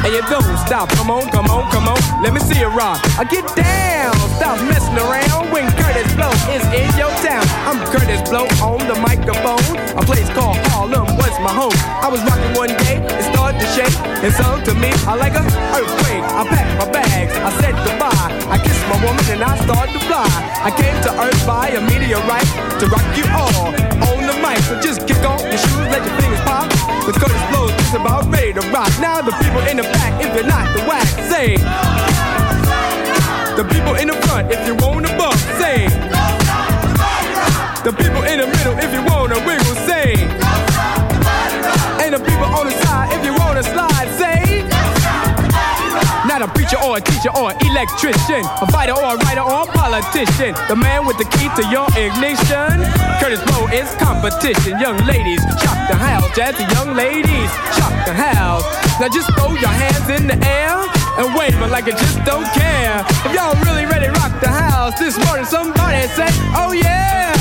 And 0.05 0.13
you 0.13 0.23
don't 0.29 0.57
stop, 0.67 0.89
come 0.91 1.11
on, 1.11 1.31
come 1.31 1.47
on, 1.47 1.71
come 1.71 1.89
on, 1.89 1.99
let 2.23 2.35
me 2.35 2.41
see 2.41 2.59
you 2.59 2.67
rock. 2.67 3.01
I 3.19 3.25
get 3.25 3.47
down, 3.55 4.15
stop 4.37 4.59
messing 4.67 4.99
around 4.99 5.53
when 5.53 5.71
Curtis 5.79 6.11
Blow 6.15 6.33
is 6.51 6.65
in 6.75 6.91
your 6.99 7.11
town. 7.23 7.47
I'm 7.67 7.79
Curtis 7.87 8.21
Blow 8.29 8.47
on 8.61 8.83
the 8.87 8.99
microphone. 8.99 9.63
A 9.97 10.03
place 10.05 10.29
called 10.35 10.59
Harlem 10.75 11.07
was 11.17 11.35
my 11.41 11.55
home. 11.55 11.79
I 12.03 12.09
was 12.11 12.21
rocking 12.27 12.55
one 12.57 12.75
day, 12.83 12.99
it 12.99 13.25
started 13.33 13.61
to 13.61 13.67
shake, 13.73 13.97
and 14.27 14.33
so 14.35 14.61
to 14.67 14.75
me, 14.79 14.91
I 15.07 15.15
like 15.15 15.35
a 15.35 15.45
earthquake. 15.73 16.25
I 16.35 16.45
packed 16.49 16.75
my 16.79 16.93
bags, 16.93 17.33
I 17.33 17.51
said 17.61 17.75
goodbye. 17.87 18.32
I 18.53 18.61
kissed 18.61 18.85
my 18.85 19.01
woman 19.01 19.25
and 19.33 19.41
I 19.41 19.57
started 19.65 19.97
to 19.97 20.03
fly. 20.05 20.29
I 20.61 20.69
came 20.77 20.93
to 21.09 21.11
Earth 21.25 21.41
by 21.49 21.73
a 21.73 21.81
meteorite 21.81 22.45
to 22.81 22.85
rock 22.93 23.09
you 23.17 23.25
all 23.33 23.73
on 24.13 24.29
the 24.29 24.37
mic. 24.45 24.61
So 24.69 24.77
just 24.77 25.09
kick 25.09 25.25
off 25.25 25.41
your 25.41 25.57
shoes, 25.57 25.89
let 25.89 26.05
your 26.05 26.13
fingers 26.21 26.45
pop. 26.45 26.69
Cause 27.09 27.17
Curtis 27.17 27.41
Blow 27.49 27.73
is 27.73 27.77
just 27.81 27.97
about 27.97 28.29
ready 28.29 28.53
to 28.53 28.61
rock. 28.69 28.93
Now 29.01 29.25
the 29.25 29.33
people 29.41 29.65
in 29.73 29.81
the 29.81 29.89
back, 29.97 30.21
if 30.21 30.29
you're 30.37 30.45
not 30.45 30.69
the 30.77 30.85
whack, 30.85 31.09
say. 31.33 31.57
The 33.57 33.65
people 33.65 33.97
in 33.97 34.13
the 34.13 34.21
front, 34.29 34.53
if 34.53 34.61
you 34.69 34.77
wanna 34.77 35.09
bump, 35.17 35.41
say. 35.57 35.89
The 37.89 37.93
people 37.97 38.23
in 38.29 38.37
the 38.37 38.49
middle, 38.53 38.77
if 38.85 38.93
you 38.93 39.01
wanna 39.09 39.41
wiggle, 39.49 39.77
say. 39.89 40.13
And 42.05 42.13
the 42.13 42.21
people 42.21 42.53
on 42.53 42.69
the 42.69 42.77
side, 42.85 43.17
if 43.17 43.25
you 43.25 43.33
wanna 43.33 43.63
slide, 43.63 44.13
say. 44.21 44.62
Not 46.33 46.49
a 46.49 46.49
preacher 46.49 46.81
or 46.81 46.97
a 46.97 47.01
teacher 47.03 47.29
or 47.37 47.53
an 47.53 47.59
electrician, 47.61 48.41
a 48.41 48.67
fighter 48.73 48.97
or 48.97 49.05
a 49.05 49.17
writer 49.21 49.45
or 49.45 49.65
a 49.65 49.67
politician. 49.69 50.57
The 50.67 50.75
man 50.75 51.05
with 51.05 51.19
the 51.19 51.29
key 51.29 51.45
to 51.61 51.63
your 51.69 51.85
ignition. 51.93 52.81
Curtis 53.21 53.45
Blow 53.53 53.69
is 53.69 53.93
competition. 54.01 54.81
Young 54.81 54.97
ladies, 55.05 55.45
shock 55.61 55.77
the 55.93 55.95
house. 56.01 56.25
Jazzy 56.33 56.65
young 56.73 56.97
ladies, 56.97 57.53
shock 57.77 57.93
the 58.09 58.17
house. 58.17 58.65
Now 58.99 59.13
just 59.13 59.29
throw 59.37 59.53
your 59.61 59.77
hands 59.77 60.09
in 60.09 60.27
the 60.27 60.41
air 60.49 60.81
and 61.21 61.37
wave 61.37 61.53
'em 61.53 61.69
like 61.69 61.85
you 61.85 61.93
just 61.93 62.25
don't 62.25 62.49
care. 62.57 63.05
If 63.29 63.35
y'all 63.37 63.55
really 63.69 63.85
ready 63.85 64.09
rock 64.09 64.33
the 64.41 64.49
house 64.49 64.99
this 64.99 65.19
morning, 65.27 65.45
somebody 65.45 66.09
say, 66.17 66.29
oh 66.57 66.73
yeah. 66.73 67.32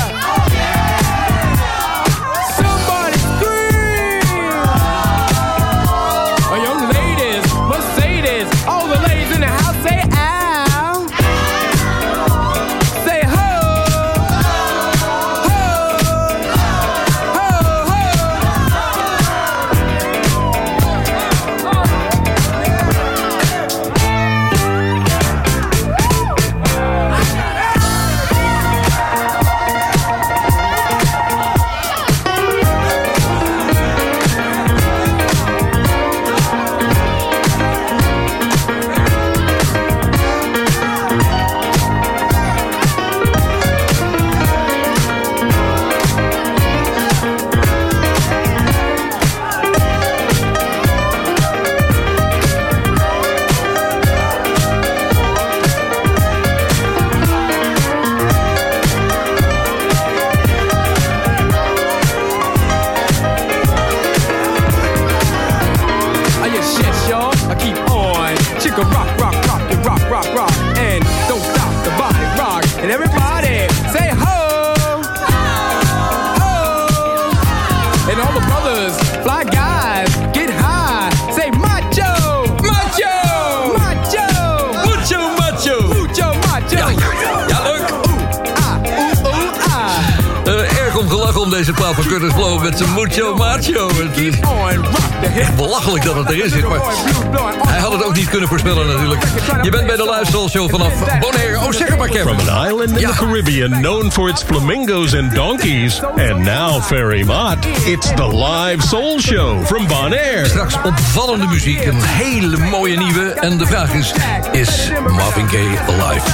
It's 107.92 108.14
the 108.14 108.26
live 108.26 108.82
soul 108.82 109.18
show 109.18 109.62
from 109.64 109.86
Bonaire. 109.86 110.46
Straks 110.46 110.76
opvallende 110.82 111.46
muziek, 111.46 111.84
een 111.84 112.02
hele 112.02 112.56
mooie 112.56 112.96
nieuwe. 112.96 113.30
En 113.30 113.58
de 113.58 113.66
vraag 113.66 113.94
is, 113.94 114.14
is 114.52 114.90
Marvin 115.08 115.48
Gaye 115.48 115.78
alive? 115.78 116.26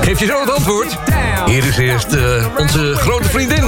Geef 0.00 0.20
je 0.20 0.26
zo 0.26 0.40
het 0.40 0.50
antwoord? 0.50 0.96
Hier 1.46 1.64
is 1.64 1.76
eerst 1.76 2.12
eh, 2.12 2.46
onze 2.58 2.94
grote 2.94 3.28
vriendin, 3.28 3.64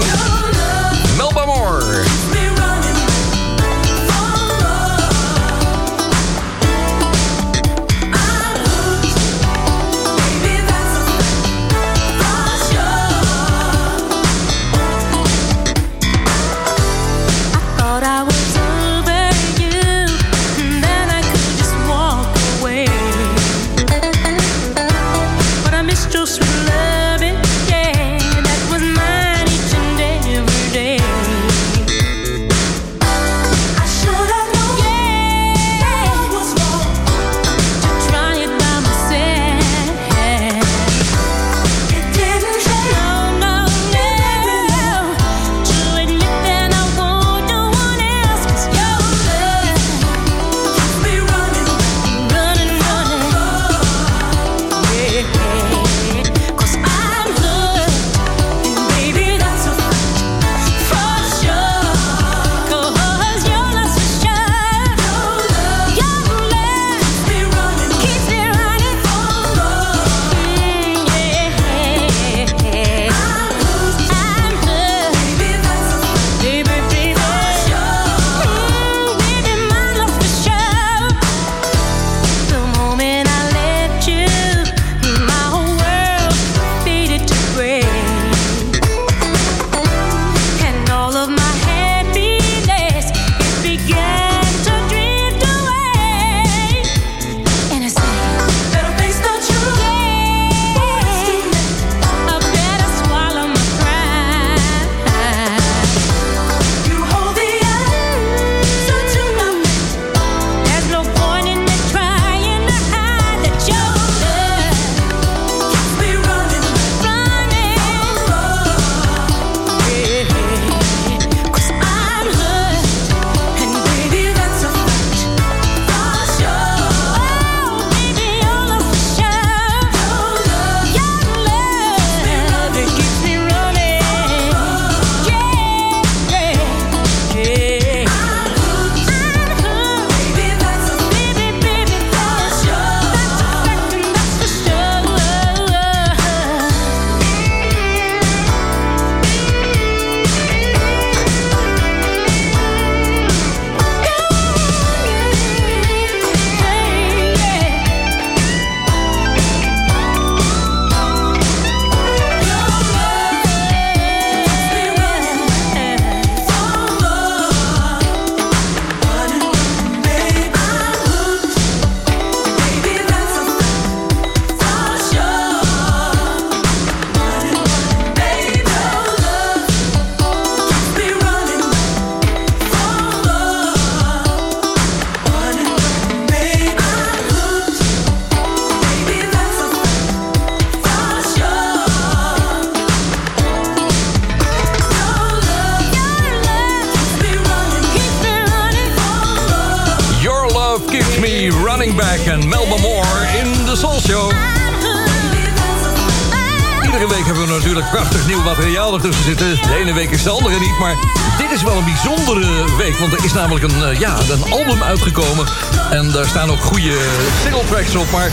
een, 213.62 213.84
eh, 213.84 213.98
ja, 213.98 214.16
een 214.30 214.52
album 214.52 214.82
uitgekomen. 214.82 215.46
En 215.90 216.10
daar 216.10 216.26
staan 216.26 216.50
ook 216.50 216.60
goede 216.60 216.96
single 217.42 217.64
tracks 217.64 217.94
op. 217.94 218.10
Maar 218.10 218.30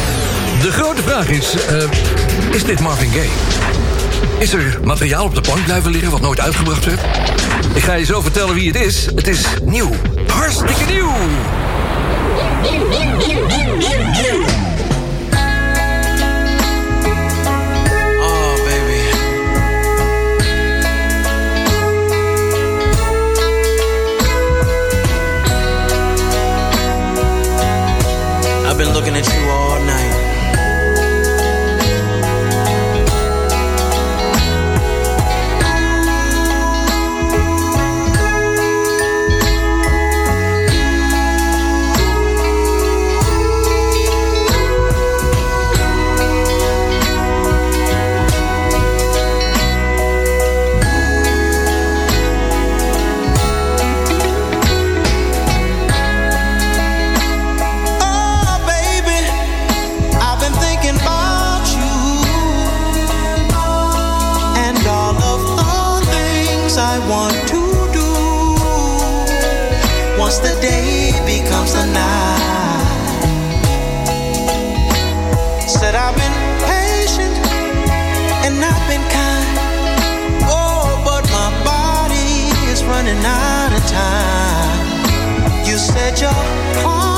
de 0.61 0.71
grote 0.71 1.01
vraag 1.01 1.27
is, 1.27 1.55
eh, 1.65 1.83
is 2.51 2.63
dit 2.63 2.79
Marvin 2.79 3.11
Gaye? 3.11 3.29
Is 4.37 4.53
er 4.53 4.79
materiaal 4.83 5.25
op 5.25 5.35
de 5.35 5.41
plank 5.41 5.63
blijven 5.65 5.91
liggen 5.91 6.11
wat 6.11 6.21
nooit 6.21 6.39
uitgebracht 6.39 6.85
werd? 6.85 6.99
Ik 7.73 7.83
ga 7.83 7.93
je 7.93 8.05
zo 8.05 8.21
vertellen 8.21 8.55
wie 8.55 8.67
het 8.67 8.81
is. 8.81 9.05
Het 9.15 9.27
is 9.27 9.45
nieuw. 9.63 9.91
Hartstikke 10.27 10.85
nieuw. 10.85 11.13
I've 28.75 28.79
been 28.79 28.93
looking 28.93 29.15
at 29.15 29.25
you 29.33 29.49
all 29.49 29.79
night. 29.85 30.04
Running 83.05 83.25
out 83.25 83.71
of 83.73 83.85
time. 83.87 85.65
You 85.65 85.77
said 85.77 86.19
your 86.19 87.14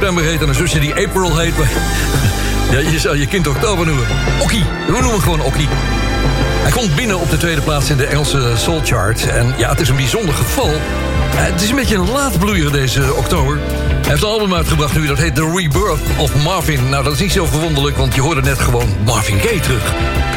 september 0.00 0.30
heet 0.30 0.42
en 0.42 0.48
een 0.48 0.54
zusje 0.54 0.78
die 0.78 0.94
April 0.94 1.38
heet. 1.38 1.54
Ja, 2.70 2.78
je 2.78 2.98
zou 2.98 3.18
je 3.18 3.26
kind 3.26 3.46
oktober 3.46 3.86
noemen. 3.86 4.06
Okkie. 4.42 4.64
We 4.86 4.92
noemen 4.92 5.10
hem 5.10 5.20
gewoon 5.20 5.40
Okkie. 5.40 5.68
Hij 6.62 6.70
komt 6.70 6.94
binnen 6.94 7.18
op 7.20 7.30
de 7.30 7.36
tweede 7.36 7.60
plaats 7.60 7.90
in 7.90 7.96
de 7.96 8.06
Engelse 8.06 8.52
Soul 8.56 8.80
Chart. 8.84 9.26
En 9.26 9.54
ja, 9.56 9.68
het 9.70 9.80
is 9.80 9.88
een 9.88 9.96
bijzonder 9.96 10.34
geval. 10.34 10.68
Eh, 10.68 10.80
Het 11.30 11.62
is 11.62 11.70
een 11.70 11.76
beetje 11.76 11.96
een 11.96 12.10
laatbloeier 12.10 12.72
deze 12.72 13.14
oktober. 13.14 13.58
Heeft 14.10 14.22
een 14.22 14.28
album 14.28 14.54
uitgebracht 14.54 14.94
nu, 14.94 15.06
dat 15.06 15.18
heet 15.18 15.34
The 15.34 15.52
Rebirth 15.56 16.00
of 16.18 16.44
Marvin. 16.44 16.88
Nou, 16.88 17.04
dat 17.04 17.12
is 17.12 17.20
niet 17.20 17.32
zo 17.32 17.46
verwonderlijk, 17.46 17.96
want 17.96 18.14
je 18.14 18.20
hoorde 18.20 18.40
net 18.40 18.58
gewoon 18.58 18.96
Marvin 19.04 19.40
Gaye 19.40 19.60
terug. 19.60 19.82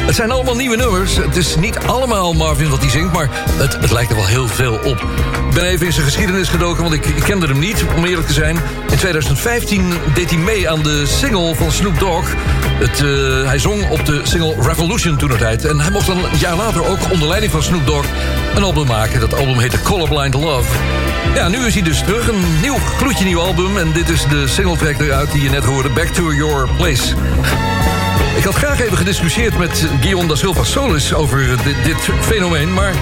Het 0.06 0.14
zijn 0.14 0.30
allemaal 0.30 0.54
nieuwe 0.54 0.76
nummers. 0.76 1.16
Het 1.16 1.36
is 1.36 1.56
niet 1.56 1.78
allemaal 1.78 2.32
Marvin 2.32 2.68
wat 2.70 2.80
hij 2.80 2.90
zingt, 2.90 3.12
maar 3.12 3.28
het, 3.32 3.72
het 3.80 3.90
lijkt 3.90 4.10
er 4.10 4.16
wel 4.16 4.26
heel 4.26 4.48
veel 4.48 4.74
op. 4.74 5.00
Ik 5.48 5.54
ben 5.54 5.64
even 5.64 5.86
in 5.86 5.92
zijn 5.92 6.04
geschiedenis 6.04 6.48
gedoken, 6.48 6.82
want 6.82 6.94
ik, 6.94 7.06
ik 7.06 7.22
kende 7.22 7.46
hem 7.46 7.58
niet, 7.58 7.84
om 7.96 8.04
eerlijk 8.04 8.26
te 8.26 8.32
zijn. 8.32 8.56
In 8.90 8.96
2015 8.96 9.92
deed 10.14 10.30
hij 10.30 10.38
mee 10.38 10.70
aan 10.70 10.82
de 10.82 11.06
single 11.06 11.54
van 11.54 11.72
Snoop 11.72 11.98
Dogg. 11.98 12.32
Het, 12.78 13.02
eh, 13.02 13.46
hij 13.46 13.58
zong 13.58 13.90
op 13.90 14.06
de 14.06 14.20
single 14.22 14.54
Revolution 14.60 15.16
toen 15.16 15.36
tijd. 15.36 15.64
En 15.64 15.80
hij 15.80 15.90
mocht 15.90 16.06
dan 16.06 16.24
een 16.24 16.38
jaar 16.38 16.56
later 16.56 16.86
ook 16.86 17.10
onder 17.10 17.28
leiding 17.28 17.52
van 17.52 17.62
Snoop 17.62 17.86
Dogg 17.86 18.06
een 18.54 18.62
album 18.62 18.86
maken. 18.86 19.20
Dat 19.20 19.34
album 19.34 19.58
heette 19.58 19.82
Colorblind 19.82 20.34
Love. 20.34 20.68
Ja, 21.34 21.48
nu 21.48 21.66
is 21.66 21.74
hij 21.74 21.82
dus 21.82 21.98
terug. 21.98 22.28
Een 22.28 22.60
nieuw, 22.60 22.76
gloedje 22.98 23.24
nieuw 23.24 23.40
album. 23.40 23.76
En 23.76 23.92
dit 23.92 24.08
is 24.08 24.26
de 24.28 24.46
singletrack 24.46 25.00
eruit 25.00 25.32
die 25.32 25.42
je 25.42 25.50
net 25.50 25.64
hoorde. 25.64 25.88
Back 25.88 26.06
to 26.06 26.32
Your 26.32 26.68
Place. 26.76 27.14
Ik 28.36 28.44
had 28.44 28.54
graag 28.54 28.80
even 28.80 28.96
gediscussieerd 28.96 29.58
met 29.58 29.86
Guillaume 30.00 30.28
da 30.28 30.34
Silva 30.34 30.64
Solis 30.64 31.14
over 31.14 31.46
dit, 31.64 31.76
dit 31.84 32.08
fenomeen, 32.20 32.72
maar 32.72 32.92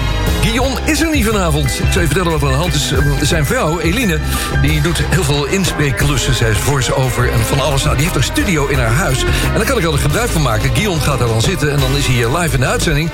Guillaume 0.41 0.75
is 0.85 1.01
er 1.01 1.09
niet 1.09 1.25
vanavond. 1.25 1.79
Ik 1.79 1.91
zal 1.91 2.01
je 2.01 2.07
vertellen 2.07 2.31
wat 2.31 2.41
er 2.41 2.47
aan 2.47 2.53
de 2.53 2.59
hand 2.59 2.73
is. 2.73 2.91
Ehm, 2.91 3.25
Zijn 3.25 3.45
vrouw, 3.45 3.79
Eline, 3.79 4.19
die 4.61 4.81
doet 4.81 4.97
heel 5.09 5.23
veel 5.23 5.45
inspreekklussen. 5.45 6.33
Zij 6.33 6.49
is 6.49 6.57
voice-over 6.57 7.31
en 7.31 7.39
van 7.39 7.59
alles. 7.59 7.83
Nou, 7.83 7.95
die 7.95 8.03
heeft 8.03 8.17
een 8.17 8.23
studio 8.23 8.67
in 8.67 8.79
haar 8.79 8.93
huis. 8.93 9.23
En 9.23 9.53
daar 9.55 9.65
kan 9.65 9.77
ik 9.77 9.83
altijd 9.83 10.01
gebruik 10.01 10.29
van 10.29 10.41
maken. 10.41 10.69
Guillaume 10.73 11.01
gaat 11.01 11.19
daar 11.19 11.27
dan 11.27 11.41
zitten 11.41 11.71
en 11.71 11.79
dan 11.79 11.97
is 11.97 12.05
hij 12.05 12.15
hier 12.15 12.29
live 12.29 12.53
in 12.53 12.59
de 12.59 12.65
uitzending. 12.67 13.09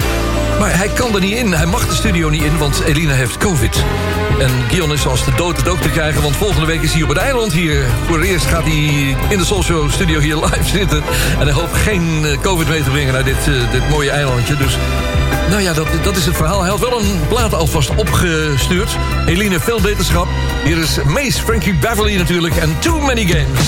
Maar 0.60 0.78
hij 0.78 0.88
kan 0.88 1.16
er 1.16 1.22
niet 1.22 1.36
in. 1.36 1.53
Hij 1.53 1.66
mag 1.66 1.88
de 1.88 1.95
studio 1.95 2.30
niet 2.30 2.43
in, 2.43 2.57
want 2.57 2.80
Eline 2.80 3.14
heeft 3.14 3.38
covid. 3.38 3.84
En 4.39 4.49
Guillaume 4.68 4.93
is 4.93 5.01
zoals 5.01 5.26
de 5.26 5.32
dood 5.36 5.57
het 5.57 5.68
ook 5.68 5.82
te 5.82 5.89
krijgen... 5.89 6.22
want 6.22 6.36
volgende 6.36 6.66
week 6.66 6.82
is 6.82 6.93
hij 6.93 7.03
op 7.03 7.10
het 7.10 7.18
eiland 7.18 7.53
hier. 7.53 7.86
Voor 8.07 8.18
het 8.20 8.28
eerst 8.28 8.45
gaat 8.45 8.64
hij 8.64 9.16
in 9.30 9.38
de 9.38 9.45
Show 9.45 9.91
studio 9.91 10.20
hier 10.20 10.36
live 10.45 10.64
zitten. 10.64 11.03
En 11.39 11.45
hij 11.45 11.51
hoopt 11.51 11.76
geen 11.76 12.26
eh, 12.26 12.39
covid 12.41 12.68
mee 12.68 12.84
te 12.84 12.89
brengen 12.89 13.14
naar 13.14 13.24
dit, 13.24 13.47
eh, 13.47 13.72
dit 13.72 13.89
mooie 13.89 14.10
eilandje. 14.10 14.55
Dus 14.57 14.78
nou 15.49 15.62
ja, 15.62 15.74
dat, 15.74 15.88
dat 16.03 16.18
is 16.18 16.26
het 16.26 16.36
verhaal. 16.36 16.62
Hij 16.62 16.70
had 16.70 16.80
wel 16.80 16.99
een 16.99 17.20
plaat 17.28 17.53
alvast 17.53 17.95
opgestuurd. 17.95 18.97
Eline, 19.26 19.60
veel 19.60 19.82
beterschap. 19.82 20.28
Hier 20.64 20.78
is 20.78 20.97
Mace, 21.05 21.41
Frankie 21.41 21.76
Beverly 21.76 22.16
natuurlijk 22.16 22.55
en 22.55 22.80
Too 22.80 22.99
Many 22.99 23.26
Games. 23.26 23.68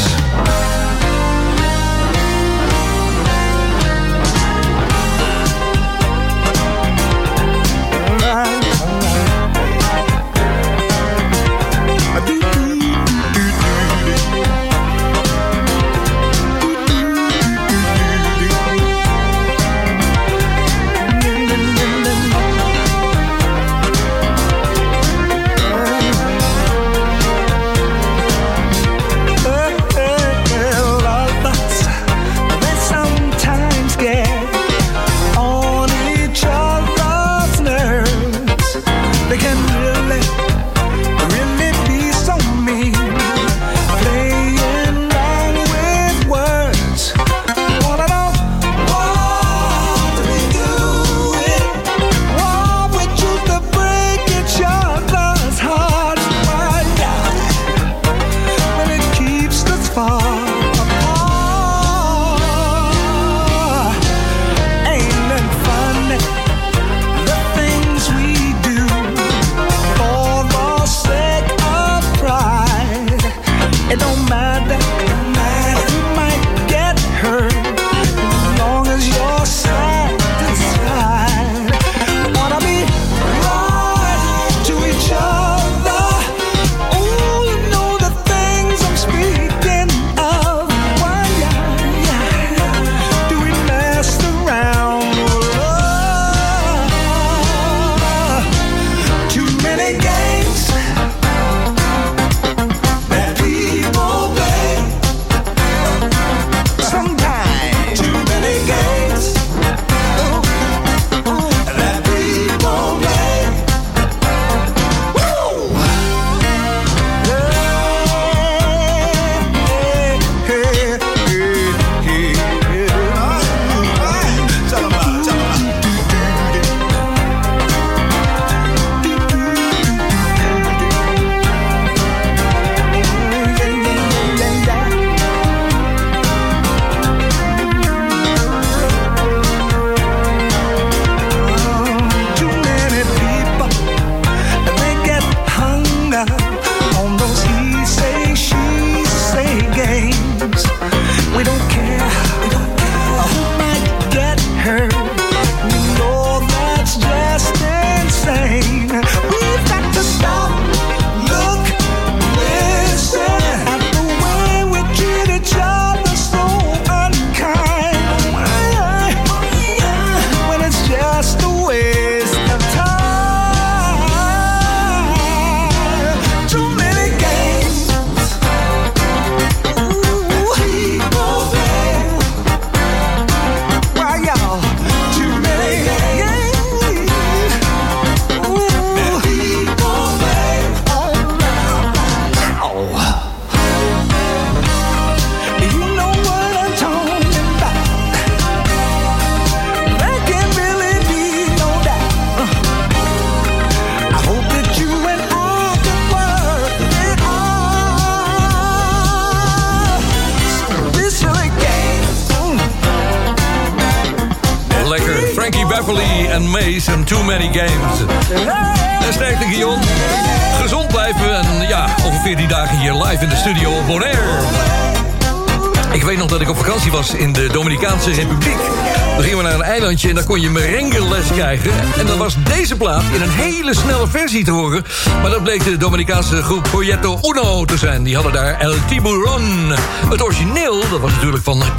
Kon 230.31 230.41
je 230.41 230.49
merengue-les 230.49 231.27
krijgen. 231.27 231.71
En 231.97 232.05
dan 232.05 232.17
was 232.17 232.35
deze 232.43 232.75
plaat 232.75 233.03
in 233.13 233.21
een 233.21 233.29
hele 233.29 233.75
snelle 233.75 234.07
versie 234.07 234.43
te 234.43 234.51
horen. 234.51 234.83
Maar 235.21 235.29
dat 235.29 235.43
bleek 235.43 235.63
de 235.63 235.77
Dominicaanse 235.77 236.43
groep 236.43 236.63
Proyecto 236.63 237.19
Uno 237.21 237.65
te 237.65 237.77
zijn. 237.77 238.03
Die 238.03 238.15
hadden 238.15 238.33
daar 238.33 238.59
El 238.59 238.73
Tiburon. 238.87 239.71
Het 240.09 240.21
origineel, 240.23 240.79
dat 240.89 240.99
was 240.99 241.11
natuurlijk 241.11 241.43
van 241.43 241.61
een 241.61 241.75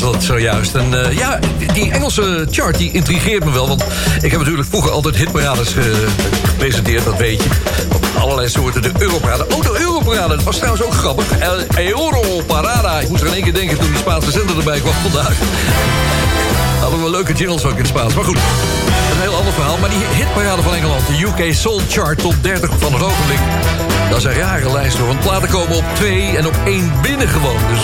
was 0.00 0.12
dat 0.12 0.22
zojuist. 0.22 0.74
En 0.74 1.04
eh, 1.04 1.16
ja, 1.16 1.38
die 1.72 1.90
Engelse 1.90 2.46
chart 2.50 2.78
die 2.78 2.92
intrigeert 2.92 3.44
me 3.44 3.50
wel. 3.50 3.68
Want 3.68 3.84
ik 4.22 4.30
heb 4.30 4.40
natuurlijk 4.40 4.68
vroeger 4.68 4.90
altijd 4.90 5.16
hitparades 5.16 5.76
eh, 5.76 5.84
gepresenteerd, 6.44 7.04
dat 7.04 7.16
weet 7.16 7.42
je. 7.42 7.48
Op 7.94 8.06
allerlei 8.18 8.48
soorten 8.48 8.82
de 8.82 8.90
Europarade. 8.98 9.46
Oh, 9.54 9.62
de 9.62 9.80
Europarade, 9.80 10.34
dat 10.34 10.44
was 10.44 10.56
trouwens 10.56 10.84
ook 10.84 10.92
grappig. 10.92 11.38
El 11.38 11.58
Europarada. 11.76 13.00
Ik 13.00 13.08
moest 13.08 13.22
er 13.22 13.28
in 13.28 13.34
één 13.34 13.42
keer 13.42 13.54
denken 13.54 13.78
toen 13.78 13.90
die 13.90 13.98
Spaanse 13.98 14.30
zender 14.30 14.56
erbij 14.56 14.80
kwam 14.80 14.92
vandaag. 14.92 15.32
Hadden 16.80 17.02
we 17.02 17.10
leuke 17.10 17.32
jingles 17.32 17.64
ook 17.64 17.70
in 17.70 17.78
het 17.78 17.86
Spaans. 17.86 18.14
Maar 18.14 18.24
goed, 18.24 18.36
een 19.12 19.20
heel 19.20 19.34
ander 19.34 19.52
verhaal. 19.52 19.78
Maar 19.78 19.90
die 19.90 20.04
hitparade 20.12 20.62
van 20.62 20.74
Engeland, 20.74 21.02
de 21.06 21.44
UK 21.46 21.54
Soul 21.54 21.80
Chart, 21.88 22.18
top 22.18 22.34
30 22.42 22.70
van 22.78 22.92
het 22.92 23.02
ogenblik 23.02 23.38
dat 24.08 24.18
is 24.18 24.24
een 24.24 24.34
rare 24.34 24.72
lijst 24.72 24.98
hoor, 24.98 25.06
want 25.06 25.20
platen 25.20 25.48
komen 25.48 25.76
op 25.76 25.84
2 25.94 26.36
en 26.36 26.46
op 26.46 26.54
1 26.64 26.92
binnen 27.02 27.28
gewoon. 27.28 27.60
Dus, 27.70 27.80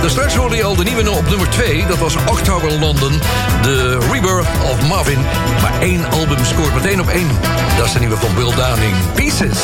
dus 0.00 0.10
straks 0.10 0.34
hoorde 0.34 0.56
je 0.56 0.64
al 0.64 0.76
de 0.76 0.84
nieuwe 0.84 1.10
op 1.10 1.28
nummer 1.28 1.50
2. 1.50 1.86
Dat 1.86 1.98
was 1.98 2.16
October 2.16 2.72
London, 2.72 3.20
The 3.62 3.98
Rebirth 4.12 4.46
of 4.70 4.88
Marvin. 4.88 5.18
Maar 5.62 5.72
één 5.80 6.10
album 6.10 6.44
scoort 6.44 6.74
meteen 6.74 7.00
op 7.00 7.08
één. 7.08 7.28
Dat 7.76 7.86
is 7.86 7.92
de 7.92 7.98
nieuwe 7.98 8.16
van 8.16 8.34
Bill 8.34 8.54
Downing, 8.54 8.94
Pieces. 9.14 9.58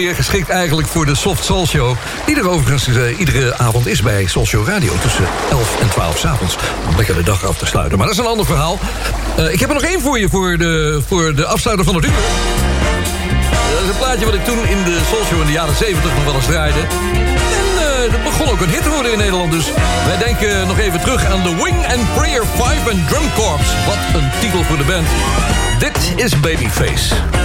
Meer 0.00 0.14
geschikt 0.14 0.48
eigenlijk 0.48 0.88
voor 0.88 1.06
de 1.06 1.14
Soft 1.14 1.44
Soul 1.44 1.66
Show. 1.66 1.96
Die 2.26 2.36
er 2.36 2.48
overigens 2.48 2.88
uh, 2.88 3.18
iedere 3.18 3.58
avond 3.58 3.86
is 3.86 4.02
bij 4.02 4.26
Soul 4.26 4.46
Show 4.46 4.68
Radio. 4.68 4.92
Tussen 5.02 5.24
11 5.50 5.80
en 5.80 5.88
12 5.88 6.18
s 6.18 6.24
avonds. 6.24 6.56
Om 6.88 6.96
lekker 6.96 7.14
de 7.14 7.22
dag 7.22 7.46
af 7.46 7.58
te 7.58 7.66
sluiten. 7.66 7.98
Maar 7.98 8.06
dat 8.06 8.16
is 8.16 8.22
een 8.22 8.30
ander 8.30 8.46
verhaal. 8.46 8.78
Uh, 9.38 9.52
ik 9.52 9.60
heb 9.60 9.68
er 9.68 9.74
nog 9.74 9.84
één 9.84 10.00
voor 10.00 10.18
je 10.18 10.28
voor 10.28 10.58
de, 10.58 11.02
voor 11.06 11.34
de 11.34 11.46
afsluiter 11.46 11.84
van 11.84 11.94
het 11.94 12.04
uur. 12.04 12.12
Dat 13.72 13.82
is 13.82 13.88
een 13.88 13.96
plaatje 13.96 14.24
wat 14.24 14.34
ik 14.34 14.44
toen 14.44 14.58
in 14.68 14.84
de 14.84 15.00
Soul 15.08 15.24
Show 15.24 15.40
in 15.40 15.46
de 15.46 15.52
jaren 15.52 15.76
70 15.76 16.14
nog 16.14 16.24
wel 16.24 16.34
eens 16.34 16.46
draaide. 16.46 16.80
En 16.80 17.66
uh, 17.74 18.12
dat 18.12 18.22
begon 18.22 18.48
ook 18.48 18.60
een 18.60 18.70
hit 18.70 18.82
te 18.82 18.90
worden 18.90 19.12
in 19.12 19.18
Nederland. 19.18 19.52
Dus 19.52 19.64
wij 20.06 20.18
denken 20.18 20.66
nog 20.66 20.78
even 20.78 21.00
terug 21.00 21.24
aan 21.24 21.42
de 21.42 21.54
Wing 21.62 21.86
and 21.94 22.14
Prayer 22.14 22.44
5 22.56 22.88
and 22.90 23.08
Drum 23.08 23.32
Corps. 23.34 23.68
Wat 23.86 24.20
een 24.20 24.30
titel 24.40 24.62
voor 24.62 24.76
de 24.76 24.84
band. 24.84 25.06
Dit 25.78 26.24
is 26.24 26.40
Babyface. 26.40 27.39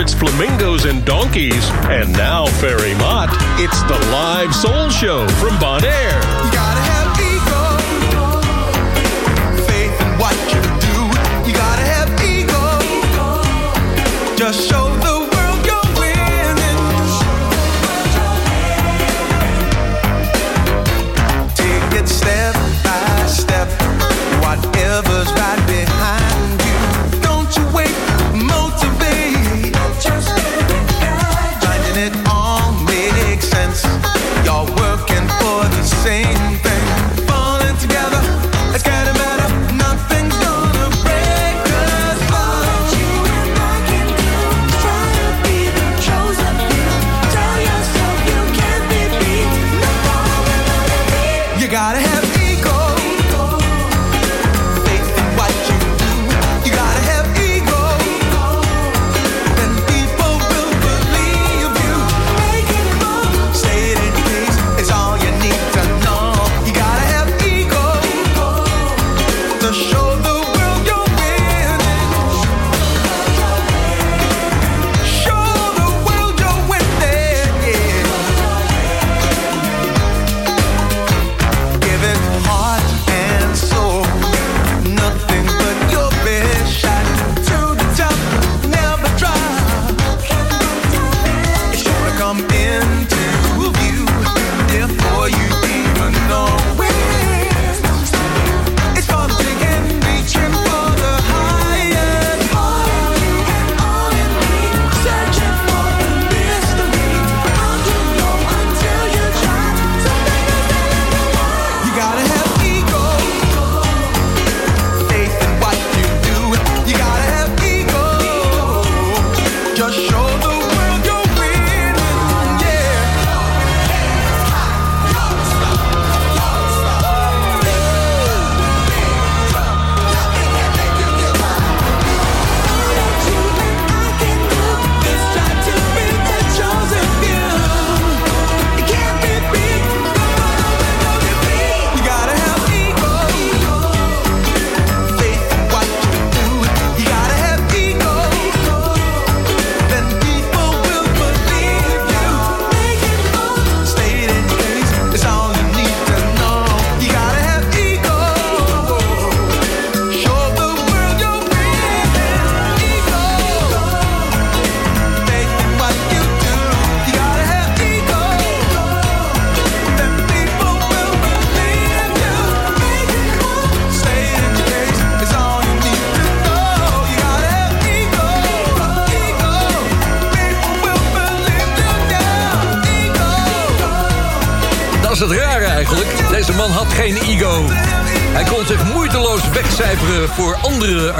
Its 0.00 0.14
flamingos 0.14 0.86
and 0.86 1.04
donkeys. 1.04 1.68
And 1.84 2.10
now, 2.14 2.29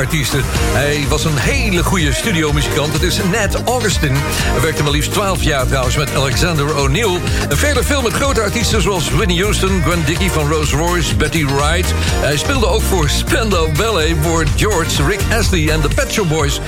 artiesten. 0.01 0.41
Hij 0.73 1.07
was 1.09 1.25
een 1.25 1.37
hele 1.37 1.83
goede 1.83 2.13
studiomuzikant. 2.13 2.93
Het 2.93 3.03
is 3.03 3.21
Ned 3.31 3.63
Augustin. 3.65 4.13
Hij 4.15 4.61
werkte 4.61 4.83
maar 4.83 4.93
liefst 4.93 5.13
12 5.13 5.43
jaar 5.43 5.67
trouwens 5.67 5.97
met 5.97 6.15
Alexander 6.15 6.77
O'Neill. 6.77 7.21
En 7.49 7.57
verder 7.57 7.85
veel 7.85 8.03
met 8.03 8.13
grote 8.13 8.41
artiesten 8.41 8.83
zoals 8.83 9.11
Whitney 9.11 9.37
Houston... 9.37 9.83
Gwen 9.83 10.05
Dickey 10.05 10.31
van 10.31 10.49
Rolls 10.49 10.73
Royce, 10.73 11.17
Betty 11.17 11.47
Wright. 11.47 11.93
Hij 11.97 12.37
speelde 12.37 12.67
ook 12.67 12.83
voor 12.83 13.09
Spandau 13.09 13.73
Ballet, 13.77 14.17
voor 14.21 14.45
George, 14.57 15.07
Rick 15.07 15.21
Astley 15.39 15.69
en 15.69 15.81
de 15.81 15.89
Pet 15.89 16.13
Shop 16.13 16.29
Boys... 16.29 16.61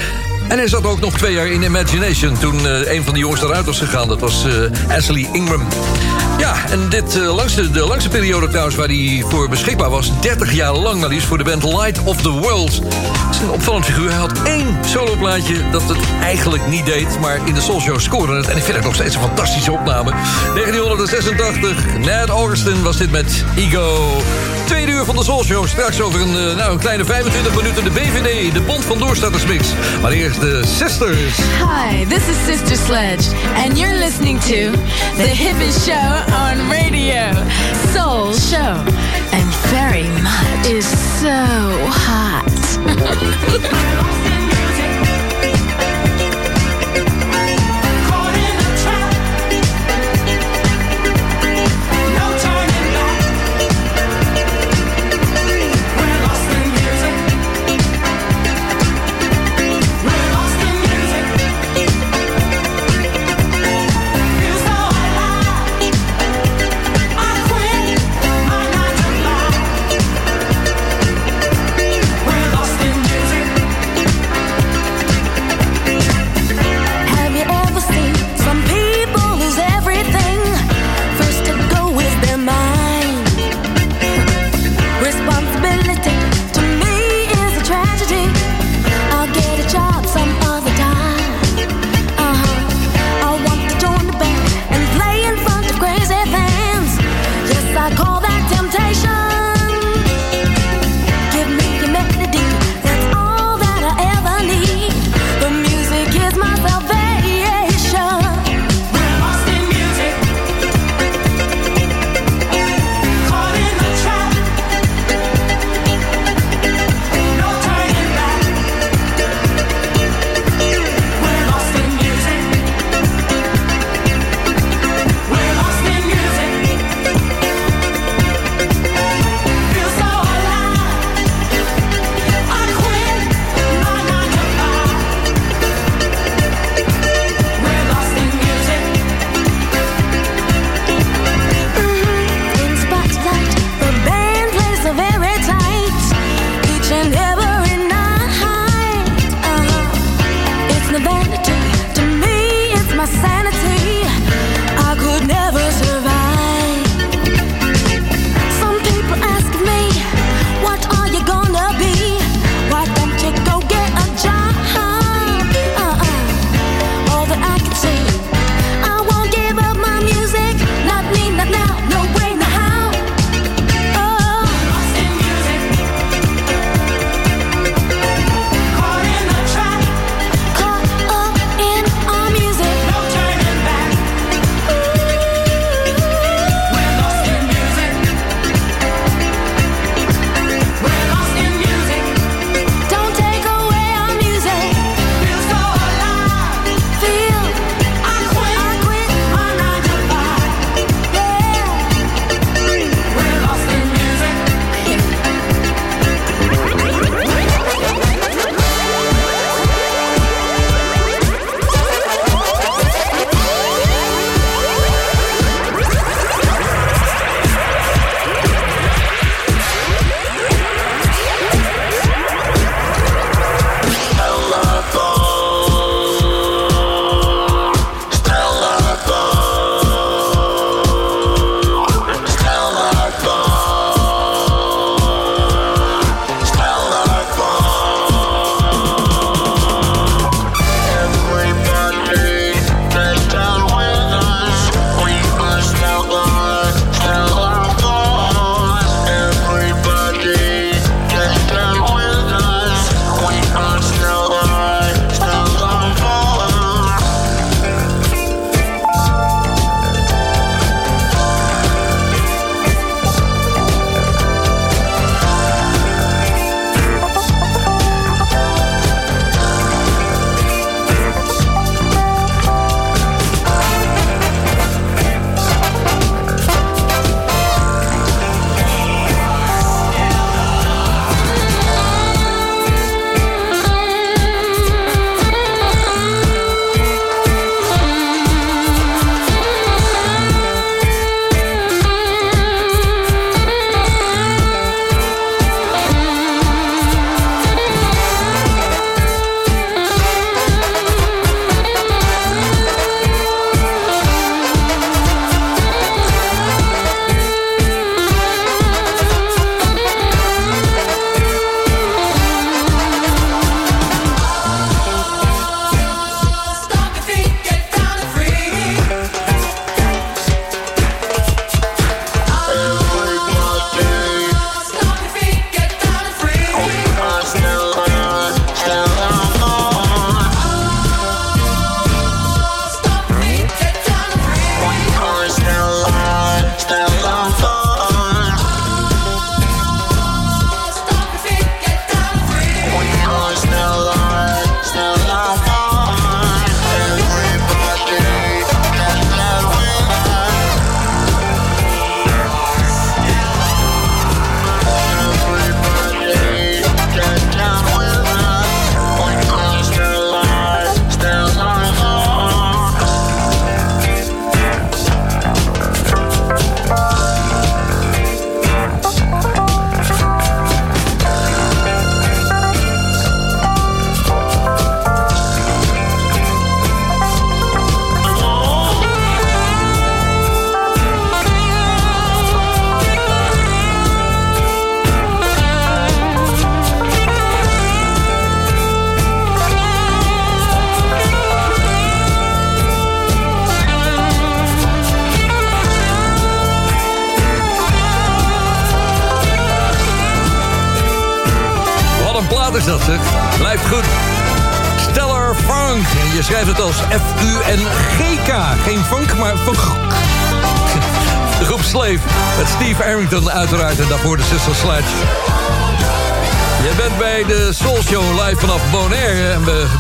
En 0.53 0.59
hij 0.59 0.69
zat 0.69 0.87
ook 0.87 1.01
nog 1.01 1.19
twee 1.19 1.33
jaar 1.33 1.47
in 1.47 1.63
Imagination... 1.63 2.39
toen 2.39 2.67
eh, 2.67 2.93
een 2.93 3.05
van 3.05 3.15
de 3.15 3.21
jongens 3.21 3.43
eruit 3.43 3.67
was 3.67 3.79
gegaan. 3.79 4.09
Dat 4.09 4.21
was 4.21 4.45
eh, 4.45 4.97
Ashley 4.97 5.29
Ingram. 5.33 5.67
Ja, 6.39 6.55
en 6.71 6.89
dit 6.89 7.17
eh, 7.17 7.35
langste, 7.35 7.71
de 7.71 7.87
langste 7.87 8.09
periode 8.09 8.49
trouwens 8.49 8.77
waar 8.77 8.87
hij 8.87 9.25
voor 9.29 9.49
beschikbaar 9.49 9.91
was... 9.91 10.21
30 10.21 10.53
jaar 10.53 10.75
lang 10.75 11.01
maar 11.01 11.09
liefst 11.09 11.27
voor 11.27 11.39
de 11.39 11.45
band 11.45 11.63
Light 11.63 12.03
of 12.05 12.23
the 12.23 12.31
World. 12.31 12.73
Het 12.73 13.35
is 13.35 13.41
een 13.41 13.51
opvallend 13.51 13.85
figuur. 13.85 14.11
Hij 14.11 14.19
had 14.19 14.43
één 14.45 14.77
soloplaatje 14.87 15.71
dat 15.71 15.89
het 15.89 15.99
eigenlijk 16.23 16.67
niet 16.67 16.87
deed... 16.87 17.21
maar 17.21 17.41
in 17.45 17.55
de 17.55 17.61
Soulshow 17.61 18.01
scoorde 18.01 18.33
het. 18.33 18.49
En 18.49 18.57
ik 18.57 18.63
vind 18.63 18.77
het 18.77 18.85
nog 18.85 18.95
steeds 18.95 19.15
een 19.15 19.21
fantastische 19.21 19.73
opname. 19.73 20.11
1986, 20.11 21.99
Ned 21.99 22.29
Augustin 22.29 22.83
was 22.83 22.97
dit 22.97 23.11
met 23.11 23.45
Ego. 23.57 24.23
Tweede 24.73 24.93
uur 24.93 25.05
van 25.05 25.17
de 25.17 25.25
Soulshow. 25.25 25.67
Straks 25.67 26.01
over 26.01 26.21
een, 26.21 26.37
eh, 26.37 26.57
nou, 26.57 26.73
een 26.73 26.79
kleine 26.79 27.05
25 27.05 27.55
minuten 27.55 27.85
de 27.85 27.91
BVD, 27.91 28.53
de 28.53 28.61
Bond 28.61 28.85
van 28.85 28.99
Doorstartersmix. 28.99 29.69
Maar 30.03 30.13
eerst 30.13 30.41
de 30.41 30.63
Sisters. 30.67 31.37
Hi, 31.37 32.07
this 32.07 32.23
is 32.29 32.37
Sister 32.47 32.77
Sledge, 32.77 33.31
and 33.65 33.79
you're 33.79 33.99
listening 33.99 34.41
to 34.41 34.71
the 35.17 35.31
hippest 35.45 35.85
show 35.85 36.13
on 36.29 36.71
radio, 36.71 37.22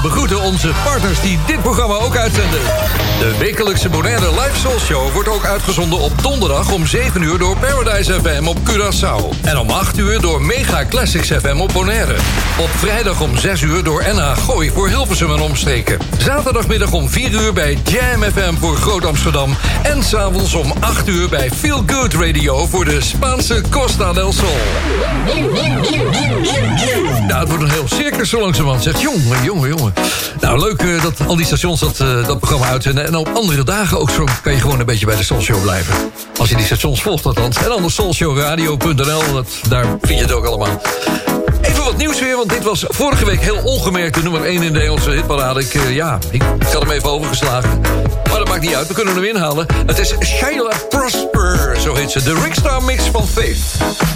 begroeten 0.02 0.40
onze 0.40 0.72
partners 0.84 1.20
die 1.20 1.38
dit 1.46 1.62
programma 1.62 1.94
ook 1.94 2.16
uitzenden. 2.16 2.60
De 3.18 3.36
wekelijkse 3.38 3.88
Bonaire 3.88 4.30
Live 4.30 4.58
Soul 4.58 4.78
Show 4.78 5.12
wordt 5.12 5.28
ook 5.28 5.44
uitgezonden 5.44 5.98
op 5.98 6.12
om 6.72 6.86
7 6.86 7.22
uur 7.22 7.38
door 7.38 7.56
Paradise 7.56 8.12
FM 8.12 8.46
op 8.46 8.56
Curaçao. 8.70 9.44
En 9.44 9.58
om 9.58 9.70
8 9.70 9.98
uur 9.98 10.20
door 10.20 10.42
Mega 10.42 10.84
Classics 10.84 11.28
FM 11.30 11.60
op 11.60 11.72
Bonaire. 11.72 12.14
Op 12.58 12.68
vrijdag 12.76 13.20
om 13.20 13.38
6 13.38 13.60
uur 13.60 13.84
door 13.84 14.04
NH 14.14 14.36
Gooi 14.36 14.70
voor 14.70 14.88
Hilversum 14.88 15.32
en 15.32 15.40
omstreken. 15.40 15.98
Zaterdagmiddag 16.18 16.92
om 16.92 17.08
4 17.08 17.32
uur 17.32 17.52
bij 17.52 17.78
Jam 17.84 18.22
FM 18.22 18.54
voor 18.54 18.76
Groot 18.76 19.04
Amsterdam. 19.04 19.56
En 19.82 20.02
s'avonds 20.02 20.54
om 20.54 20.72
8 20.80 21.08
uur 21.08 21.28
bij 21.28 21.50
Feel 21.50 21.82
Good 21.86 22.14
Radio 22.14 22.66
voor 22.66 22.84
de 22.84 23.00
Spaanse 23.00 23.62
Costa 23.70 24.12
del 24.12 24.32
Sol. 24.32 24.56
Nou, 27.26 27.40
het 27.40 27.48
wordt 27.48 27.62
een 27.62 27.70
heel 27.70 27.88
circus 27.88 28.28
zo 28.28 28.40
langzamerhand. 28.40 28.82
Zegt, 28.82 29.00
jongen, 29.00 29.44
jongen, 29.44 29.68
jongen. 29.68 29.92
Nou, 30.40 30.60
leuk 30.60 30.82
eh, 30.82 31.02
dat 31.02 31.26
al 31.26 31.36
die 31.36 31.46
stations 31.46 31.80
dat, 31.80 32.00
eh, 32.00 32.26
dat 32.26 32.38
programma 32.38 32.66
uitzenden. 32.66 33.06
En 33.06 33.16
op 33.16 33.30
andere 33.34 33.64
dagen 33.64 34.00
ook 34.00 34.10
zo 34.10 34.24
kan 34.42 34.52
je 34.52 34.60
gewoon 34.60 34.80
een 34.80 34.86
beetje 34.86 35.06
bij 35.06 35.16
de 35.16 35.24
Soul 35.24 35.40
Show 35.40 35.62
blijven. 35.62 35.94
Als 36.43 36.51
je 36.51 36.56
die 36.56 36.66
stations 36.66 37.02
volgt 37.02 37.27
althans. 37.27 37.56
En 37.56 37.70
anders 37.70 37.94
soulshowradio.nl, 37.94 39.44
daar 39.69 39.85
vind 40.01 40.19
je 40.19 40.24
het 40.24 40.32
ook 40.32 40.44
allemaal. 40.44 40.81
Even 41.60 41.85
wat 41.85 41.97
nieuws 41.97 42.20
weer, 42.20 42.36
want 42.36 42.48
dit 42.48 42.62
was 42.62 42.85
vorige 42.89 43.24
week 43.24 43.40
heel 43.40 43.60
ongemerkt... 43.64 44.14
de 44.14 44.23
nummer 44.23 44.44
1 44.44 44.62
in 44.62 44.73
de 44.73 44.81
Engelse 44.81 45.10
hitparade. 45.10 45.60
Ik, 45.60 45.74
eh, 45.74 45.94
ja, 45.94 46.19
ik 46.31 46.43
had 46.73 46.82
hem 46.82 46.90
even 46.90 47.10
overgeslagen. 47.10 47.81
Maar 48.28 48.39
dat 48.39 48.48
maakt 48.48 48.60
niet 48.60 48.74
uit, 48.74 48.86
we 48.86 48.94
kunnen 48.94 49.14
hem 49.14 49.24
inhalen. 49.24 49.66
Het 49.86 49.98
is 49.98 50.14
Sheila 50.20 50.73
Prosper, 50.89 51.77
zo 51.81 51.94
heet 51.94 52.10
ze. 52.10 52.23
De 52.23 52.40
Rickstar 52.44 52.82
Mix 52.82 53.05
van 53.05 53.27
Faith. 53.27 53.59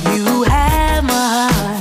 You 0.02 0.48
have 0.48 1.02
my 1.02 1.75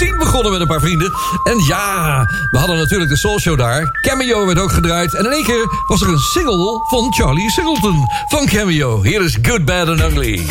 10 0.00 0.18
begonnen 0.18 0.52
met 0.52 0.60
een 0.60 0.66
paar 0.66 0.80
vrienden. 0.80 1.12
En 1.44 1.58
ja, 1.58 2.24
we 2.50 2.58
hadden 2.58 2.76
natuurlijk 2.76 3.10
de 3.10 3.16
Soul 3.16 3.40
Show 3.40 3.58
daar. 3.58 3.98
Cameo 4.00 4.46
werd 4.46 4.58
ook 4.58 4.72
gedraaid. 4.72 5.14
En 5.14 5.24
in 5.24 5.32
één 5.32 5.44
keer 5.44 5.68
was 5.86 6.00
er 6.00 6.08
een 6.08 6.18
single 6.18 6.84
van 6.88 7.12
Charlie 7.14 7.50
Singleton. 7.50 8.08
Van 8.28 8.46
Cameo. 8.46 9.02
Hier 9.02 9.22
is 9.22 9.38
Good, 9.42 9.64
Bad 9.64 9.88
and 9.88 10.00
Ugly. 10.00 10.46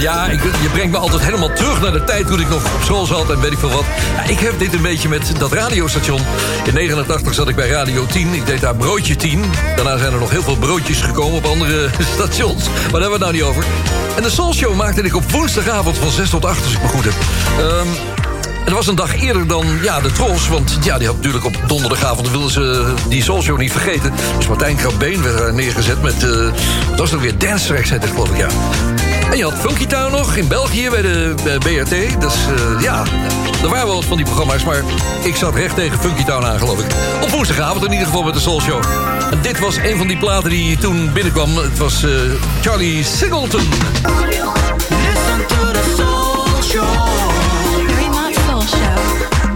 Ja, 0.00 0.26
ik, 0.26 0.42
je 0.42 0.68
brengt 0.72 0.90
me 0.90 0.98
altijd 0.98 1.22
helemaal 1.22 1.52
terug 1.52 1.80
naar 1.80 1.92
de 1.92 2.04
tijd 2.04 2.26
toen 2.26 2.40
ik 2.40 2.48
nog 2.48 2.74
op 2.74 2.82
school 2.82 3.06
zat 3.06 3.30
en 3.30 3.40
weet 3.40 3.52
ik 3.52 3.58
veel 3.58 3.70
wat. 3.70 3.84
Ja, 4.16 4.22
ik 4.22 4.38
heb 4.38 4.58
dit 4.58 4.74
een 4.74 4.82
beetje 4.82 5.08
met 5.08 5.32
dat 5.38 5.52
radiostation. 5.52 6.20
In 6.64 6.74
89 6.74 7.34
zat 7.34 7.48
ik 7.48 7.56
bij 7.56 7.68
Radio 7.68 8.06
10. 8.06 8.34
Ik 8.34 8.46
deed 8.46 8.60
daar 8.60 8.76
Broodje 8.76 9.16
10. 9.16 9.44
Daarna 9.76 9.98
zijn 9.98 10.12
er 10.12 10.18
nog 10.18 10.30
heel 10.30 10.42
veel 10.42 10.56
broodjes 10.56 11.00
gekomen 11.00 11.36
op 11.36 11.44
andere 11.44 11.88
stations. 12.14 12.64
Maar 12.64 13.00
daar 13.00 13.00
hebben 13.00 13.00
we 13.00 13.10
het 13.10 13.20
nou 13.20 13.32
niet 13.32 13.42
over. 13.42 13.64
En 14.16 14.22
de 14.22 14.30
Soul 14.30 14.54
Show 14.54 14.74
maakte 14.74 15.02
ik 15.02 15.16
op 15.16 15.30
woensdagavond 15.30 15.98
van 15.98 16.10
6 16.10 16.30
tot 16.30 16.44
8, 16.44 16.64
als 16.64 16.72
ik 16.72 16.82
me 16.82 16.88
goed 16.88 17.04
heb. 17.04 17.14
Ehm, 17.58 17.88
het 18.64 18.72
was 18.72 18.86
een 18.86 18.94
dag 18.94 19.22
eerder 19.22 19.46
dan 19.46 19.66
ja, 19.82 20.00
de 20.00 20.12
Trolls. 20.12 20.48
Want 20.48 20.78
ja, 20.82 20.98
die 20.98 21.06
had 21.06 21.16
natuurlijk 21.16 21.44
op 21.44 21.56
donderdagavond... 21.66 22.30
wilden 22.30 22.50
ze 22.50 22.94
die 23.08 23.22
Soul 23.22 23.42
Show 23.42 23.58
niet 23.58 23.72
vergeten. 23.72 24.12
Dus 24.36 24.48
Martijn 24.48 24.76
Krabbeen 24.76 25.22
werd 25.22 25.54
neergezet 25.54 26.02
met... 26.02 26.22
eh 26.22 26.30
wat 26.88 26.98
was 26.98 27.14
ook 27.14 27.20
weer? 27.20 27.38
Dance 27.38 27.66
Tracks 27.66 27.90
geloof 28.12 28.30
ik. 28.30 28.46
En 29.30 29.36
je 29.36 29.44
had 29.44 29.58
Funky 29.58 29.86
Town 29.86 30.12
nog 30.12 30.36
in 30.36 30.48
België 30.48 30.88
bij 30.90 31.02
de 31.02 31.34
bij 31.44 31.58
BRT. 31.58 32.20
Dus 32.20 32.34
eh, 32.34 32.82
ja, 32.82 33.04
er 33.62 33.68
waren 33.68 33.86
wel 33.86 33.94
wat 33.94 34.04
van 34.04 34.16
die 34.16 34.26
programma's... 34.26 34.64
maar 34.64 34.82
ik 35.22 35.36
zat 35.36 35.54
recht 35.54 35.74
tegen 35.74 35.98
Funky 35.98 36.24
Town 36.24 36.44
aan, 36.44 36.58
geloof 36.58 36.80
ik. 36.80 36.86
Op 37.22 37.30
woensdagavond 37.30 37.84
in 37.84 37.92
ieder 37.92 38.06
geval 38.06 38.22
met 38.22 38.34
de 38.34 38.40
Soul 38.40 38.60
Show. 38.60 38.82
En 39.30 39.38
dit 39.42 39.58
was 39.58 39.76
een 39.76 39.96
van 39.96 40.06
die 40.06 40.16
platen 40.16 40.50
die 40.50 40.78
toen 40.78 41.12
binnenkwam. 41.12 41.56
Het 41.56 41.78
was 41.78 42.02
eh, 42.02 42.10
Charlie 42.60 43.04
Singleton. 43.04 43.60
Listen 43.60 45.46
to 45.46 45.70
the 45.72 45.94
soul 45.96 46.62
show. 46.62 46.84
Very 47.86 48.08
much 48.08 48.34
Soul 48.46 48.60
Show. 48.60 49.49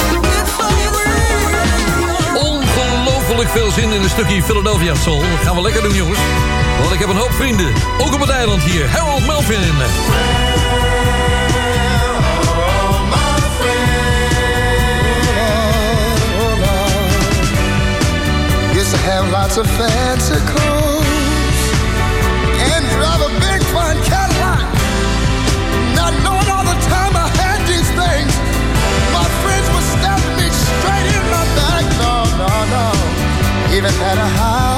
Ongelooflijk 3.34 3.64
veel 3.64 3.82
zin 3.82 3.92
in 3.92 4.02
een 4.02 4.08
stukje 4.08 4.42
Philadelphia 4.42 4.94
Soul. 4.94 5.20
Dat 5.20 5.38
gaan 5.42 5.54
we 5.54 5.62
lekker 5.62 5.82
doen, 5.82 5.94
jongens. 5.94 6.18
Want 6.80 6.92
ik 6.92 6.98
heb 6.98 7.08
een 7.08 7.16
hoop 7.16 7.32
vrienden. 7.32 7.72
Ook 7.98 8.14
op 8.14 8.20
het 8.20 8.28
eiland 8.28 8.62
hier. 8.62 8.88
Harold 8.88 9.26
Melvin. 9.26 9.72
Have 19.04 19.30
lots 19.30 19.58
of 19.58 20.83
Even 33.76 33.90
had 33.90 34.18
a 34.18 34.28
house 34.28 34.73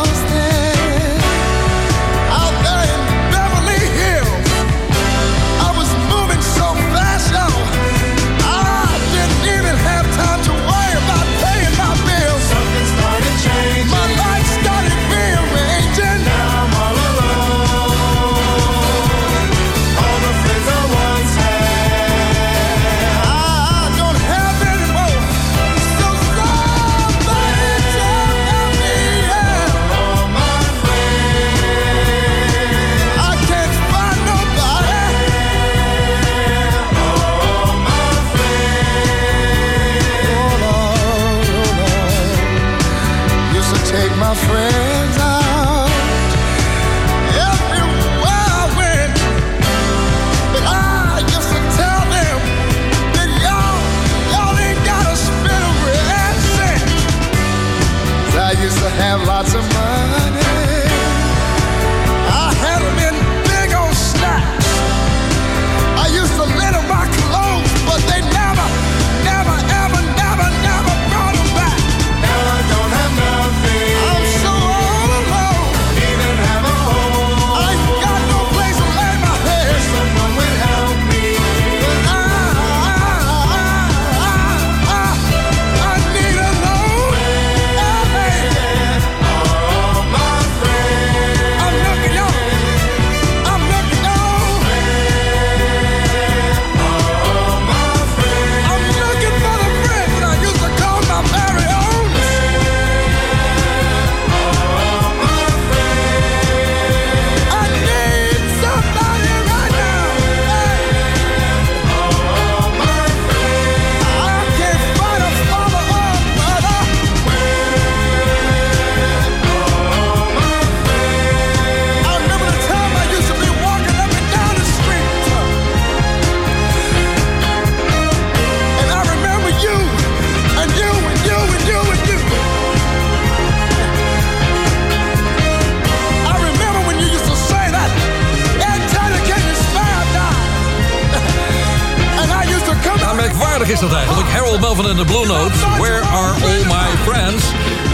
en 144.84 144.96
de 144.96 145.04
Blue 145.04 145.26
Notes. 145.26 145.60
Where 145.78 146.00
are 146.00 146.32
all 146.32 146.64
my 146.66 146.96
friends? 147.04 147.44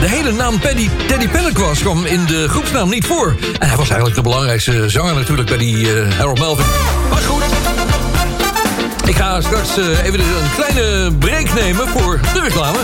De 0.00 0.09
hele 0.09 0.32
naam 0.32 0.59
Paddy, 0.59 0.88
Teddy 1.06 1.28
Pentecost 1.28 1.80
kwam 1.80 2.04
in 2.04 2.26
de 2.26 2.48
groepsnaam 2.48 2.88
niet 2.88 3.06
voor. 3.06 3.36
En 3.59 3.68
hij 3.68 3.76
was 3.76 3.86
eigenlijk 3.86 4.14
de 4.14 4.22
belangrijkste 4.22 4.88
zanger 4.88 5.14
natuurlijk 5.14 5.48
bij 5.48 5.59
die 5.59 5.92
eh, 5.92 6.12
Harold 6.16 6.38
Melvin. 6.38 6.64
Maar 7.10 7.18
goed. 7.18 7.42
Ik 9.04 9.16
ga 9.16 9.40
straks 9.40 9.76
eh, 9.78 10.04
even 10.04 10.20
een 10.20 10.26
kleine 10.54 11.12
break 11.18 11.54
nemen 11.54 11.88
voor 11.88 12.20
de 12.34 12.40
reclame. 12.40 12.78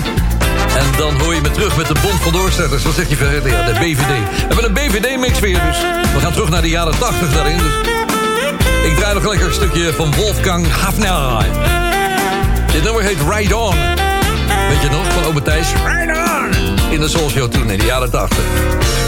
En 0.78 0.86
dan 0.96 1.20
hoor 1.20 1.34
je 1.34 1.40
me 1.40 1.50
terug 1.50 1.76
met 1.76 1.86
de 1.86 1.94
Bond 2.02 2.22
van 2.22 2.32
Doorstarters. 2.32 2.82
Wat 2.82 2.94
zeg 2.94 3.08
je 3.08 3.16
verder? 3.16 3.42
De 3.42 3.78
BVD. 3.80 4.06
We 4.06 4.54
hebben 4.54 4.64
een 4.64 4.74
BVD-mix 4.74 5.38
weer, 5.38 5.60
dus 5.66 5.78
we 6.14 6.20
gaan 6.20 6.32
terug 6.32 6.48
naar 6.48 6.62
de 6.62 6.68
jaren 6.68 6.98
80 6.98 7.32
daarin. 7.32 7.58
Dus 7.58 7.72
ik 8.90 8.96
draai 8.96 9.14
nog 9.14 9.28
lekker 9.28 9.46
een 9.46 9.54
stukje 9.54 9.92
van 9.92 10.14
Wolfgang 10.14 10.66
Hafner. 10.72 11.87
Dit 12.72 12.82
nummer 12.82 13.02
heet 13.02 13.18
Ride 13.30 13.56
On. 13.56 13.74
Weet 14.68 14.82
je 14.82 14.88
nog, 14.90 15.12
van 15.12 15.24
Ome 15.24 15.42
Thijs? 15.42 15.72
Ride 15.86 16.12
On! 16.12 16.92
In 16.92 17.00
de 17.00 17.08
Soul 17.08 17.28
Show 17.30 17.50
toen, 17.50 17.70
in 17.70 17.78
de 17.78 17.84
jaren 17.84 18.10
80. 18.10 19.07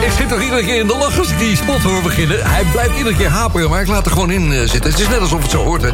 ik 0.00 0.12
zit 0.16 0.28
toch 0.28 0.42
iedere 0.42 0.64
keer 0.64 0.80
in 0.80 0.86
de 0.86 0.96
lach 0.96 1.18
als 1.18 1.30
ik 1.30 1.38
die 1.38 1.56
spot 1.56 1.82
hoor 1.82 2.02
beginnen. 2.02 2.38
Hij 2.50 2.64
blijft 2.72 2.96
iedere 2.96 3.16
keer 3.16 3.28
haperen, 3.28 3.70
maar 3.70 3.80
ik 3.80 3.88
laat 3.88 4.06
er 4.06 4.12
gewoon 4.12 4.30
in 4.30 4.52
eh, 4.52 4.58
zitten. 4.58 4.90
Het 4.90 5.00
is 5.00 5.08
net 5.08 5.20
alsof 5.20 5.42
het 5.42 5.50
zo 5.50 5.64
hoort, 5.64 5.82
hè. 5.82 5.90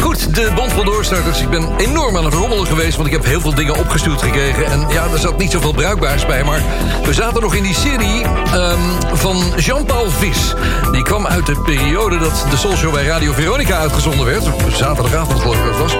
Goed, 0.00 0.34
de 0.34 0.50
Bond 0.54 0.72
van 0.72 0.84
Doorstarters. 0.84 1.40
Ik 1.40 1.50
ben 1.50 1.76
enorm 1.76 2.16
aan 2.16 2.24
het 2.24 2.34
rommelen 2.34 2.66
geweest, 2.66 2.96
want 2.96 3.06
ik 3.06 3.12
heb 3.14 3.24
heel 3.24 3.40
veel 3.40 3.54
dingen 3.54 3.76
opgestuurd 3.76 4.22
gekregen. 4.22 4.66
En 4.66 4.86
ja, 4.88 5.06
er 5.12 5.18
zat 5.18 5.38
niet 5.38 5.50
zoveel 5.50 5.72
bruikbaars 5.72 6.26
bij, 6.26 6.44
maar 6.44 6.62
we 7.04 7.12
zaten 7.12 7.42
nog 7.42 7.54
in 7.54 7.62
die 7.62 7.74
serie 7.74 8.22
ehm, 8.22 8.78
van 9.12 9.42
Jean-Paul 9.56 10.10
Vis. 10.10 10.54
Die 10.92 11.02
kwam 11.02 11.26
uit 11.26 11.46
de 11.46 11.60
periode 11.64 12.18
dat 12.18 12.46
de 12.50 12.56
Soul 12.56 12.76
Show 12.76 12.92
bij 12.92 13.04
Radio 13.04 13.32
Veronica 13.32 13.78
uitgezonden 13.78 14.26
werd. 14.26 14.44
Zaterdagavond 14.72 15.40
geloof 15.40 15.56
ik 15.56 15.64
dat 15.64 15.78
was. 15.78 15.96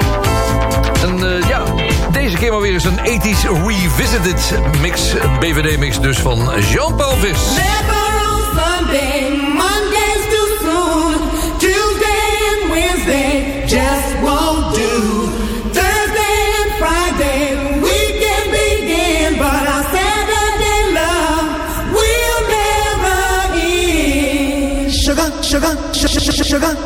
En 1.02 1.40
eh, 1.40 1.48
ja, 1.48 1.62
deze 2.12 2.36
keer 2.36 2.52
maar 2.52 2.60
weer 2.60 2.72
eens 2.72 2.84
een 2.84 2.98
ethisch 2.98 3.44
Revisited 3.66 4.58
mix. 4.80 5.14
BVD-mix 5.40 6.00
dus 6.00 6.18
van 6.18 6.50
Jean-Paul 6.70 7.16
Vis 7.16 7.47
sugar. 26.48 26.76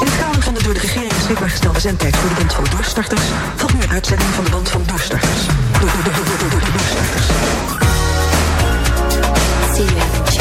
In 0.00 0.06
het 0.06 0.18
kader 0.18 0.42
van 0.42 0.54
de 0.54 0.62
door 0.62 0.74
de 0.74 0.80
regering 0.80 1.14
beschikbaar 1.14 1.50
gestelde 1.50 1.80
zendtijd 1.80 2.16
voor 2.16 2.28
de 2.28 2.34
band 2.34 2.52
van 2.52 2.64
doorstarters... 2.70 3.22
volgt 3.56 3.74
nu 3.74 3.82
een 3.82 3.90
uitzending 3.90 4.30
van 4.30 4.44
de 4.44 4.50
band 4.50 4.68
van 4.68 4.82
doorstarters. 4.86 5.40
door 5.80 7.83
see 9.74 9.82
you. 9.82 10.33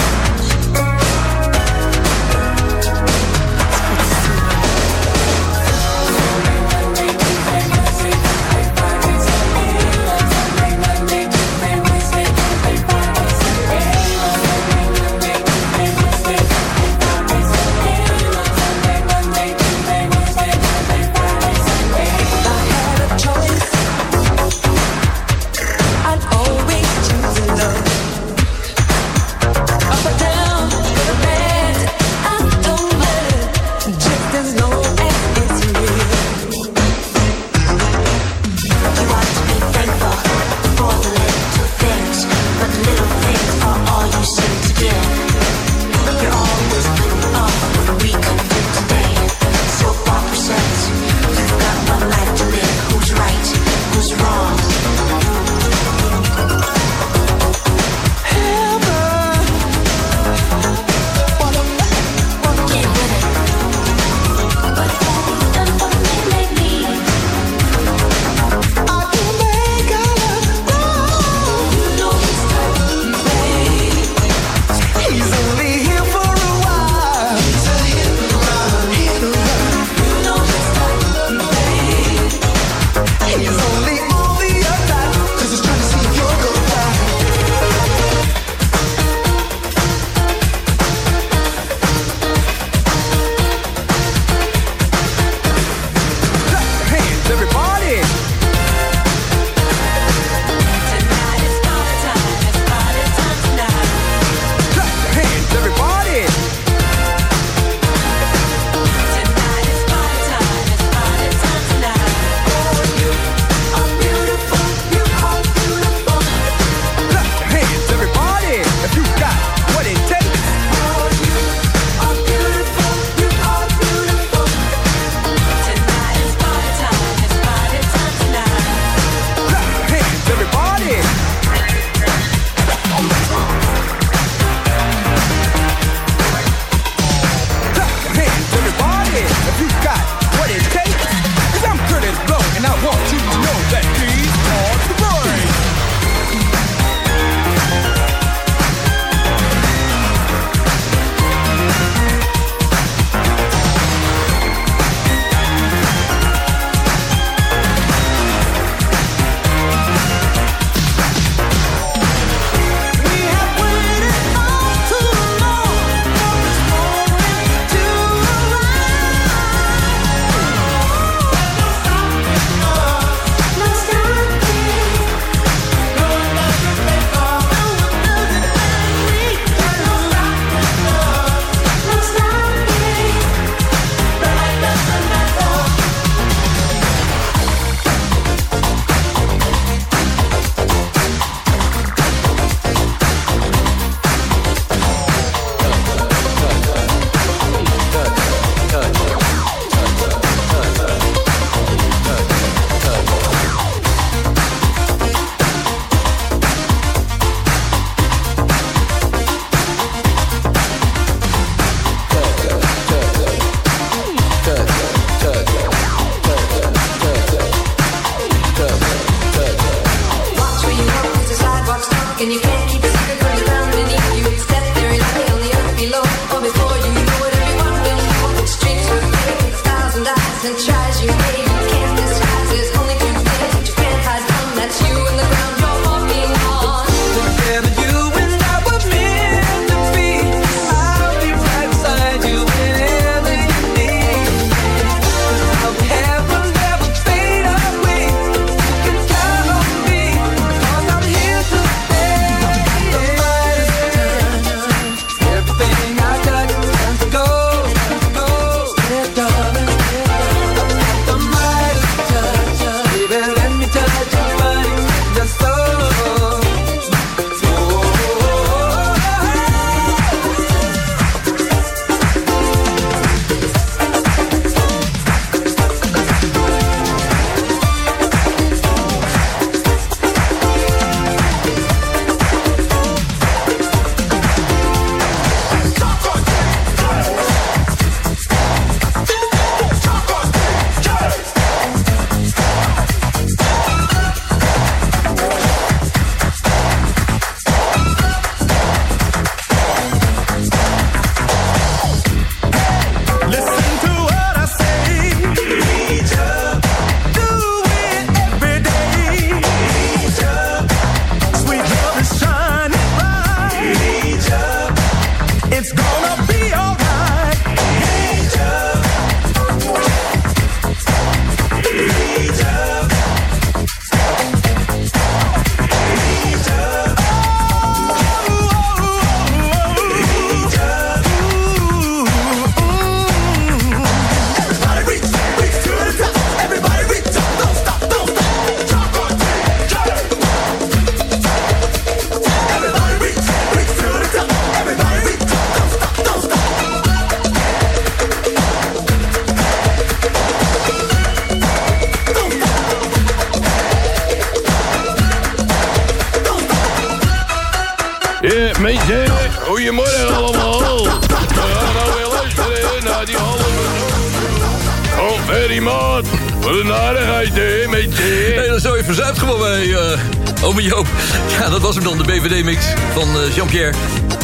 Ja, 370.62 371.50
dat 371.50 371.62
was 371.62 371.76
hem 371.76 371.84
dan, 371.84 371.98
de 371.98 372.04
BVD-mix 372.04 372.66
van 372.94 373.08
uh, 373.18 373.36
Jean-Pierre. 373.36 373.74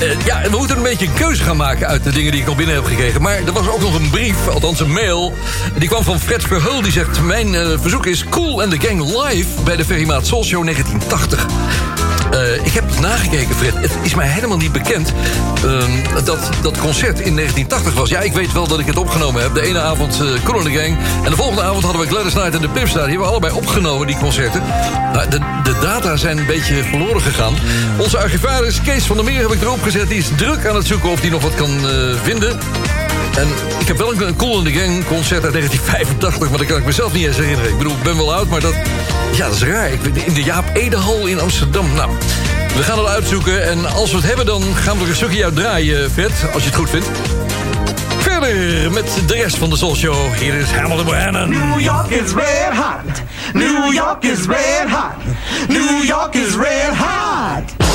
Uh, 0.02 0.26
ja, 0.26 0.42
we 0.50 0.58
moeten 0.58 0.78
een 0.78 0.84
beetje 0.84 1.06
een 1.06 1.14
keuze 1.14 1.44
gaan 1.44 1.58
maken 1.58 1.88
uit 1.88 2.04
de 2.04 2.12
dingen 2.12 2.32
die 2.32 2.42
ik 2.42 2.48
al 2.48 2.56
binnen 2.56 2.76
heb 2.76 2.86
gekregen. 2.86 3.22
Maar 3.22 3.36
er 3.46 3.54
was 3.54 3.70
ook 3.70 3.82
nog 3.82 3.96
een 3.96 4.10
brief, 4.10 4.48
althans 4.48 4.80
een 4.80 4.92
mail. 4.92 5.34
Die 5.78 5.88
kwam 5.88 6.04
van 6.04 6.20
Fred 6.20 6.44
Verheul, 6.44 6.82
die 6.82 6.92
zegt... 6.92 7.22
Mijn 7.22 7.80
verzoek 7.80 8.06
is 8.06 8.24
Cool 8.30 8.62
and 8.62 8.72
the 8.72 8.88
Gang 8.88 9.24
live 9.24 9.62
bij 9.64 9.76
de 9.76 9.86
Ferrymaat 9.86 10.28
Soul 10.28 10.44
Show 10.44 10.64
1980. 10.64 11.89
Uh, 12.34 12.66
ik 12.66 12.74
heb 12.74 13.00
nagekeken, 13.00 13.56
Fred. 13.56 13.74
Het 13.76 13.92
is 14.02 14.16
mij 14.16 14.28
helemaal 14.28 14.58
niet 14.58 14.72
bekend 14.72 15.14
uh, 15.66 15.84
dat 16.24 16.50
dat 16.62 16.78
concert 16.78 17.20
in 17.20 17.36
1980 17.36 17.94
was. 17.94 18.10
Ja, 18.10 18.20
ik 18.20 18.34
weet 18.34 18.52
wel 18.52 18.68
dat 18.68 18.80
ik 18.80 18.86
het 18.86 18.98
opgenomen 18.98 19.42
heb. 19.42 19.54
De 19.54 19.62
ene 19.62 19.80
avond 19.80 20.22
uh, 20.22 20.44
Cool 20.44 20.64
the 20.64 20.72
Gang. 20.72 20.98
En 21.24 21.30
de 21.30 21.36
volgende 21.36 21.62
avond 21.62 21.84
hadden 21.84 22.02
we 22.02 22.08
Gladys 22.08 22.34
Knight 22.34 22.56
en 22.56 22.62
de 22.62 22.70
Pips 22.70 22.94
daar. 22.94 23.08
Die 23.08 23.18
hebben 23.18 23.20
we 23.20 23.32
allebei 23.32 23.54
opgenomen, 23.54 24.08
die 24.08 24.18
concerten. 24.18 24.64
Nou, 25.14 25.30
de, 25.30 25.40
de 25.64 25.76
data 25.82 26.16
zijn 26.16 26.38
een 26.38 26.46
beetje 26.46 26.84
verloren 26.84 27.22
gegaan. 27.22 27.54
Onze 27.98 28.18
archivaris 28.18 28.82
Kees 28.82 29.04
van 29.04 29.16
der 29.16 29.26
Meer 29.26 29.42
heb 29.42 29.52
ik 29.52 29.62
erop 29.62 29.82
gezet. 29.82 30.08
Die 30.08 30.18
is 30.18 30.30
druk 30.36 30.66
aan 30.66 30.76
het 30.76 30.88
zoeken 30.88 31.10
of 31.10 31.22
hij 31.22 31.30
nog 31.30 31.42
wat 31.42 31.56
kan 31.56 31.86
uh, 31.86 32.16
vinden. 32.24 32.60
En 33.38 33.48
ik 33.80 33.88
heb 33.88 33.98
wel 33.98 34.22
een 34.22 34.36
Cool 34.36 34.58
in 34.58 34.64
the 34.64 34.80
Gang 34.80 35.06
concert 35.06 35.44
uit 35.44 35.54
1985... 35.54 36.50
maar 36.50 36.58
dat 36.58 36.68
kan 36.68 36.78
ik 36.78 36.86
mezelf 36.86 37.14
niet 37.14 37.26
eens 37.26 37.38
herinneren. 37.38 37.72
Ik 37.72 37.78
bedoel, 37.78 37.94
ik 37.94 38.04
ben 38.04 38.18
wel 38.18 38.34
oud, 38.34 38.48
maar 38.48 38.60
dat, 38.60 38.74
ja, 39.40 39.46
dat 39.46 39.56
is 39.56 39.64
raar. 39.64 39.92
Ik, 39.92 40.06
in 40.26 40.34
de 40.34 40.44
Jaap 40.44 40.66
Edehal 40.74 41.28
in 41.28 41.40
Amsterdam. 41.40 41.94
Nou, 41.94 42.12
we 42.76 42.84
gaan 42.84 42.98
het 42.98 43.08
uitzoeken. 43.08 43.70
En 43.70 43.86
als 43.86 44.12
we 44.12 44.18
het 44.18 44.26
hebben, 44.26 44.46
dan 44.46 44.76
gaan 44.76 44.98
we 44.98 45.04
er 45.04 45.10
een 45.10 45.16
stukje 45.16 45.44
uit 45.44 45.56
draaien, 45.56 46.12
Vet. 46.12 46.32
Als 46.54 46.64
je 46.64 46.70
het 46.70 46.78
goed 46.78 46.90
vindt. 46.90 47.08
Verder 48.20 48.92
met 48.92 49.06
de 49.28 49.34
rest 49.34 49.58
van 49.58 49.70
de 49.70 49.78
Soul 49.78 49.96
Show. 49.96 50.34
Hier 50.34 50.54
is 50.54 50.72
Hamilton 50.72 51.06
Bohannon. 51.06 51.50
New 51.50 51.80
York 51.80 52.10
is 52.10 52.34
red 52.34 52.74
hot. 52.74 53.22
New 53.54 53.94
York 53.94 54.24
is 54.24 54.46
red 54.46 54.90
hot. 54.90 55.14
New 55.68 56.04
York 56.04 56.36
is 56.36 56.56
red 56.56 56.96
hot. 56.96 57.78
New 57.78 57.90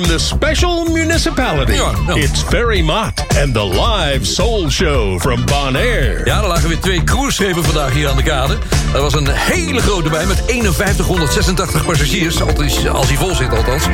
from 0.00 0.08
the 0.08 0.18
special 0.18 0.84
municipality. 0.84 1.72
Ja, 1.72 1.92
ja. 2.06 2.14
It's 2.14 2.42
Ferry 2.42 2.80
Mott 2.80 3.24
and 3.42 3.54
the 3.54 3.64
live 3.64 4.26
soul 4.26 4.70
show 4.70 5.20
from 5.20 5.44
Bonaire. 5.44 6.20
Ja, 6.24 6.40
er 6.40 6.46
lagen 6.46 6.68
weer 6.68 6.78
twee 6.78 7.04
cruiseschepen 7.04 7.64
vandaag 7.64 7.92
hier 7.92 8.08
aan 8.08 8.16
de 8.16 8.22
kade. 8.22 8.58
Er 8.94 9.00
was 9.00 9.14
een 9.14 9.28
hele 9.28 9.80
grote 9.80 10.08
bij 10.08 10.26
met 10.26 10.42
5186 10.46 11.84
passagiers. 11.84 12.42
Als, 12.42 12.88
als 12.88 13.06
hij 13.06 13.16
vol 13.16 13.34
zit 13.34 13.56
althans. 13.56 13.84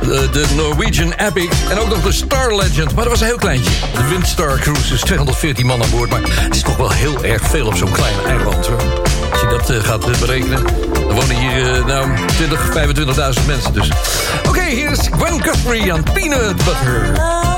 De, 0.00 0.28
de 0.32 0.46
Norwegian 0.56 1.12
Epic 1.12 1.50
en 1.70 1.78
ook 1.78 1.88
nog 1.88 2.02
de 2.02 2.12
Star 2.12 2.56
Legend. 2.56 2.94
Maar 2.94 3.04
dat 3.04 3.12
was 3.12 3.20
een 3.20 3.26
heel 3.26 3.36
kleintje. 3.36 3.70
De 3.94 4.08
Windstar 4.08 4.58
Cruise 4.58 4.94
is 4.94 5.00
214 5.00 5.66
man 5.66 5.82
aan 5.82 5.90
boord. 5.90 6.10
Maar 6.10 6.20
het 6.24 6.54
is 6.54 6.62
toch 6.62 6.76
wel 6.76 6.90
heel 6.90 7.24
erg 7.24 7.42
veel 7.42 7.66
op 7.66 7.76
zo'n 7.76 7.92
klein 7.92 8.14
eiland. 8.26 8.66
Hoor. 8.66 9.05
Als 9.36 9.44
je 9.44 9.56
dat 9.58 9.70
eh, 9.70 9.84
gaat 9.84 10.08
eh, 10.08 10.18
berekenen. 10.18 10.64
Dan 10.92 11.14
wonen 11.14 11.36
hier 11.36 11.74
eh, 11.74 11.86
nou 11.86 12.08
20, 12.26 12.68
25.000 13.38 13.46
mensen 13.46 13.72
dus. 13.72 13.90
Oké, 14.48 14.62
hier 14.64 14.90
is 14.90 15.08
Gwen 15.10 15.42
Guthrie 15.42 15.92
aan 15.92 16.02
Peanut 16.02 16.56
Butter. 16.56 17.55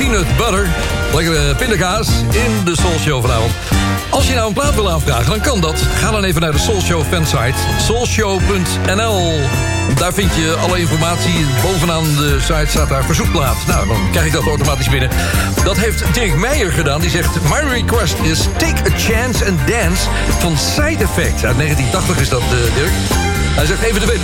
Peanut 0.00 0.36
butter. 0.36 0.68
Lekkere 1.14 1.54
pindakaas 1.54 2.08
in 2.30 2.64
de 2.64 2.76
Soul 2.76 2.98
Show 2.98 3.20
vanavond. 3.20 3.52
Als 4.10 4.28
je 4.28 4.34
nou 4.34 4.46
een 4.46 4.52
plaat 4.52 4.74
wil 4.74 4.90
aanvragen, 4.90 5.30
dan 5.30 5.40
kan 5.40 5.60
dat. 5.60 5.80
Ga 5.80 6.10
dan 6.10 6.24
even 6.24 6.40
naar 6.40 6.52
de 6.52 6.58
Soul 6.58 6.80
Show 6.80 7.02
fansite. 7.04 7.58
soulshow.nl 7.80 9.40
Daar 9.94 10.12
vind 10.12 10.34
je 10.34 10.56
alle 10.60 10.78
informatie. 10.78 11.46
Bovenaan 11.62 12.04
de 12.04 12.36
site 12.40 12.66
staat 12.68 12.88
daar 12.88 13.04
verzoekplaat. 13.04 13.56
Nou, 13.66 13.86
dan 13.86 14.10
krijg 14.10 14.26
ik 14.26 14.32
dat 14.32 14.46
automatisch 14.46 14.88
binnen. 14.88 15.10
Dat 15.64 15.76
heeft 15.76 16.14
Dirk 16.14 16.34
Meijer 16.34 16.72
gedaan. 16.72 17.00
Die 17.00 17.10
zegt, 17.10 17.34
my 17.42 17.68
request 17.68 18.18
is 18.22 18.48
Take 18.56 18.90
a 18.92 18.98
Chance 18.98 19.44
and 19.46 19.58
Dance 19.66 20.08
van 20.38 20.56
Side 20.58 21.04
Effect. 21.04 21.44
Uit 21.44 21.56
1980 21.56 22.20
is 22.20 22.28
dat, 22.28 22.40
eh, 22.40 22.74
Dirk. 22.74 23.29
Hij 23.56 23.66
zegt 23.66 23.82
even 23.82 24.00
de 24.00 24.18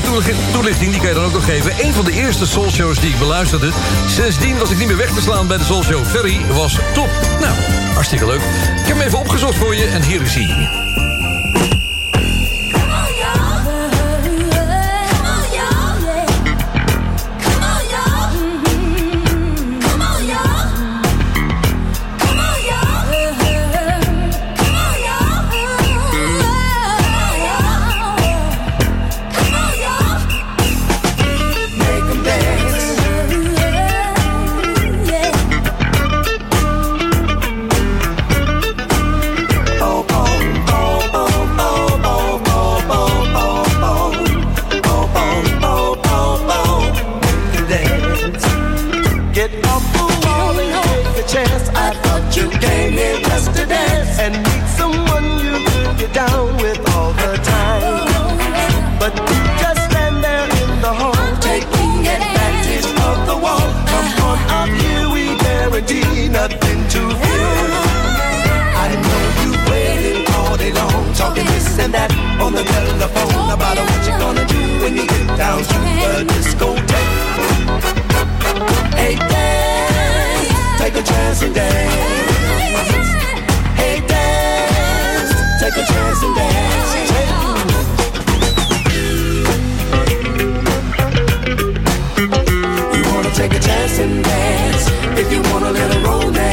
toelichting, 0.52 0.90
die 0.90 1.00
kan 1.00 1.08
je 1.08 1.14
dan 1.14 1.24
ook 1.24 1.32
nog 1.32 1.44
geven. 1.44 1.72
Een 1.84 1.94
van 1.94 2.04
de 2.04 2.12
eerste 2.12 2.46
soulshows 2.46 3.00
die 3.00 3.10
ik 3.10 3.18
beluisterde. 3.18 3.70
Sindsdien 4.06 4.58
was 4.58 4.70
ik 4.70 4.78
niet 4.78 4.86
meer 4.86 4.96
weg 4.96 5.12
te 5.12 5.20
slaan 5.20 5.46
bij 5.46 5.56
de 5.56 5.64
soulshow. 5.64 6.04
Ferry 6.04 6.46
was 6.46 6.78
top. 6.94 7.10
Nou, 7.40 7.54
hartstikke 7.92 8.26
leuk. 8.26 8.40
Ik 8.80 8.86
heb 8.86 8.96
hem 8.96 9.06
even 9.06 9.18
opgezocht 9.18 9.56
voor 9.56 9.74
je 9.74 9.86
en 9.86 10.02
hier 10.02 10.22
is 10.22 10.34
hij. 10.34 10.85
And 93.98 94.22
dance 94.22 94.88
if 95.18 95.32
you 95.32 95.40
want 95.52 95.64
a 95.64 95.70
little 95.70 96.02
romance. 96.02 96.45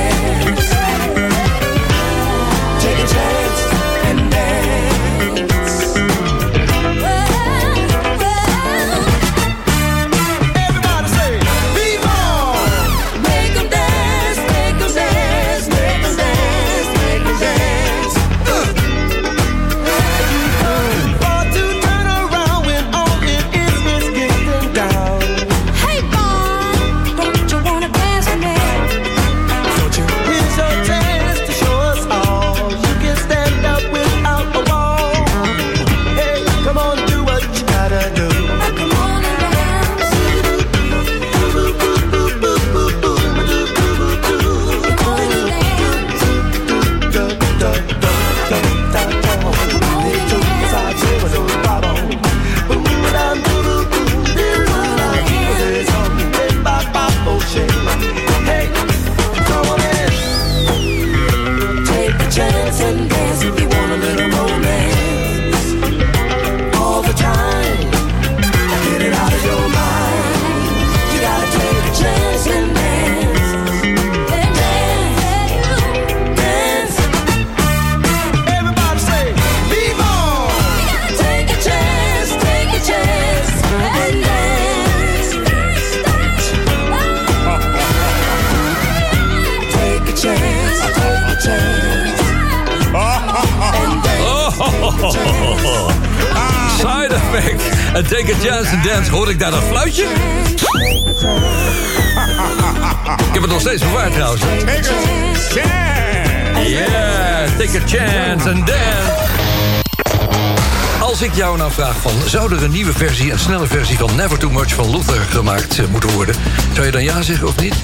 Van... 112.04 112.30
zou 112.30 112.56
er 112.56 112.64
een 112.64 112.72
nieuwe 112.72 112.94
versie, 112.94 113.32
een 113.32 113.40
snelle 113.40 113.68
versie 113.68 113.98
van 113.98 114.16
Never 114.16 114.38
Too 114.38 114.50
Much 114.50 114.74
van 114.74 114.90
Luther 114.90 115.22
gemaakt 115.22 115.80
eh, 115.80 115.86
moeten 115.86 116.10
worden... 116.10 116.36
zou 116.74 116.86
je 116.86 116.92
dan 116.92 117.04
ja 117.04 117.22
zeggen 117.22 117.48
of 117.48 117.60
niet? 117.60 117.76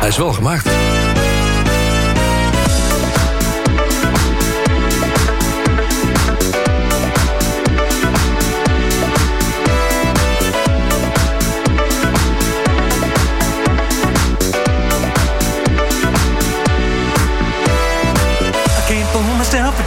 Hij 0.00 0.08
is 0.08 0.16
wel 0.16 0.32
gemaakt. 0.32 0.95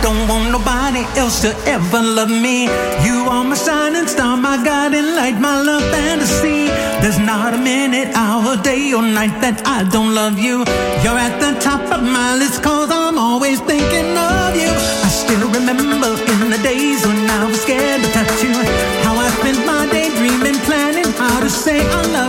Don't 0.01 0.27
want 0.27 0.51
nobody 0.51 1.03
else 1.17 1.41
to 1.41 1.51
ever 1.65 2.01
love 2.01 2.29
me. 2.29 2.63
You 3.05 3.27
are 3.29 3.43
my 3.43 3.55
shining 3.55 4.07
star, 4.07 4.37
my 4.37 4.57
guiding 4.63 5.15
light, 5.15 5.39
my 5.39 5.61
love 5.61 5.83
fantasy. 5.91 6.67
There's 7.01 7.19
not 7.19 7.53
a 7.53 7.57
minute, 7.57 8.09
hour, 8.15 8.57
day, 8.57 8.93
or 8.93 9.01
night 9.01 9.35
that 9.41 9.61
I 9.65 9.83
don't 9.89 10.13
love 10.13 10.37
you. 10.37 10.65
You're 11.03 11.19
at 11.27 11.35
the 11.39 11.59
top 11.59 11.81
of 11.91 12.03
my 12.03 12.35
list, 12.35 12.63
cause 12.63 12.89
I'm 12.91 13.17
always 13.17 13.59
thinking 13.61 14.11
of 14.17 14.55
you. 14.55 14.71
I 15.05 15.09
still 15.09 15.47
remember 15.49 16.11
in 16.33 16.49
the 16.49 16.59
days 16.63 17.05
when 17.05 17.29
I 17.29 17.45
was 17.45 17.61
scared 17.61 18.01
to 18.01 18.09
touch 18.11 18.43
you. 18.43 18.53
How 19.03 19.15
I 19.15 19.29
spent 19.39 19.65
my 19.65 19.87
day 19.91 20.09
dreaming, 20.17 20.59
planning 20.67 21.11
how 21.13 21.39
to 21.39 21.49
say 21.49 21.79
I 21.79 22.01
love 22.11 22.13
you. 22.13 22.28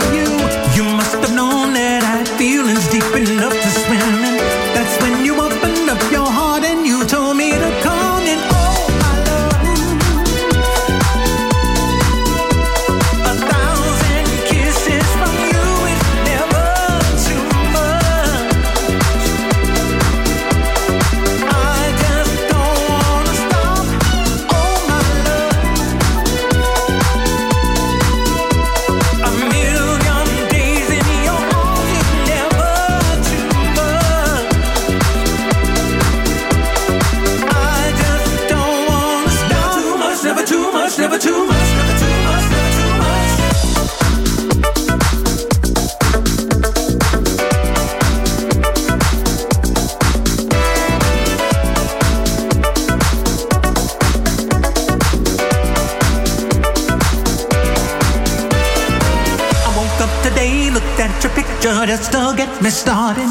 up 60.01 60.23
today, 60.23 60.69
looked 60.71 60.99
at 60.99 61.23
your 61.23 61.31
picture 61.33 61.85
just 61.85 62.11
to 62.11 62.33
get 62.35 62.49
me 62.61 62.69
started. 62.69 63.29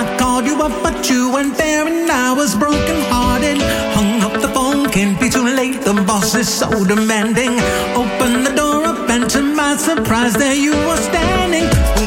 I 0.00 0.16
called 0.18 0.46
you 0.46 0.62
up, 0.62 0.72
but 0.82 1.10
you 1.10 1.32
weren't 1.32 1.56
there, 1.56 1.86
and 1.86 2.10
I 2.10 2.32
was 2.32 2.54
broken 2.54 2.98
hearted. 3.10 3.58
Hung 3.96 4.22
up 4.22 4.40
the 4.40 4.48
phone, 4.48 4.88
can't 4.90 5.18
be 5.20 5.28
too 5.28 5.44
late. 5.44 5.82
The 5.82 5.94
boss 5.94 6.34
is 6.34 6.48
so 6.48 6.68
demanding. 6.84 7.58
Open 8.02 8.44
the 8.44 8.52
door 8.54 8.84
up, 8.84 9.10
and 9.10 9.28
to 9.30 9.42
my 9.42 9.76
surprise, 9.76 10.34
there 10.34 10.54
you 10.54 10.72
were 10.86 11.02
standing. 11.10 12.01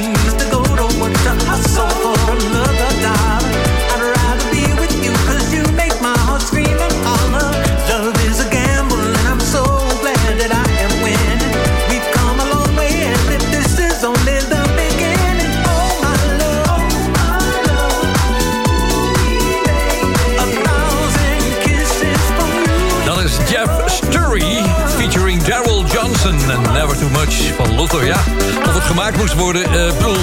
Van 27.44 27.76
Luther. 27.80 28.06
Ja, 28.06 28.18
of 28.66 28.74
het 28.74 28.84
gemaakt 28.84 29.18
moest 29.18 29.34
worden. 29.34 29.64
eh, 29.64 29.88
Ik 29.88 29.98
bedoel, 29.98 30.14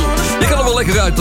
je 0.40 0.46
kan 0.48 0.58
er 0.58 0.64
wel 0.64 0.74
lekker 0.74 1.00
uit, 1.00 1.20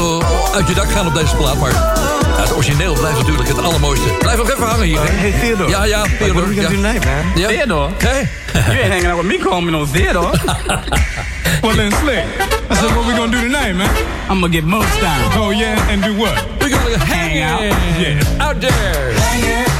uit 0.53 0.67
je 0.67 0.73
dak 0.73 0.91
gaan 0.91 1.07
op 1.07 1.13
deze 1.13 1.35
plaat, 1.35 1.59
maar 1.59 1.71
ja, 1.71 1.93
het 2.41 2.53
origineel 2.55 2.93
blijft 2.93 3.17
natuurlijk 3.17 3.47
het 3.47 3.61
allermooiste. 3.63 4.05
Blijf 4.19 4.37
nog 4.37 4.49
even 4.51 4.67
hangen 4.67 4.85
hier. 4.85 4.99
hè. 5.01 5.09
Hey, 5.11 5.31
Theodore. 5.41 5.69
Ja, 5.69 5.83
ja, 5.83 6.01
Theodore. 6.01 6.33
what 6.33 6.43
are 6.43 6.53
we 6.55 6.61
gonna 6.61 6.69
ja. 6.69 6.75
do 6.75 6.81
tonight, 6.81 7.05
man? 7.05 7.47
Theodore? 7.47 7.89
Hey. 7.97 8.27
You 8.53 8.79
ain't 8.79 8.91
hanging 8.91 9.07
out 9.11 9.17
with 9.21 9.31
me 9.31 9.37
calling 9.37 9.65
me 9.65 9.71
no 9.71 9.85
Theodore. 9.85 10.31
well 11.63 11.75
then, 11.75 11.91
Slick. 11.91 12.25
I 12.69 12.75
said, 12.75 12.95
what 12.95 13.05
we 13.07 13.13
gonna 13.15 13.31
do 13.31 13.41
tonight, 13.41 13.73
man? 13.75 13.89
I'm 14.29 14.39
gonna 14.39 14.49
get 14.49 14.63
most 14.63 14.99
down. 15.01 15.31
Oh 15.37 15.51
yeah, 15.51 15.89
and 15.91 16.03
do 16.03 16.13
what? 16.17 16.35
We're 16.59 16.69
gonna 16.69 16.97
hang 16.97 17.41
out. 17.41 17.61
Yeah. 17.99 18.45
Out 18.45 18.59
there. 18.61 19.13
Lady, 19.13 19.70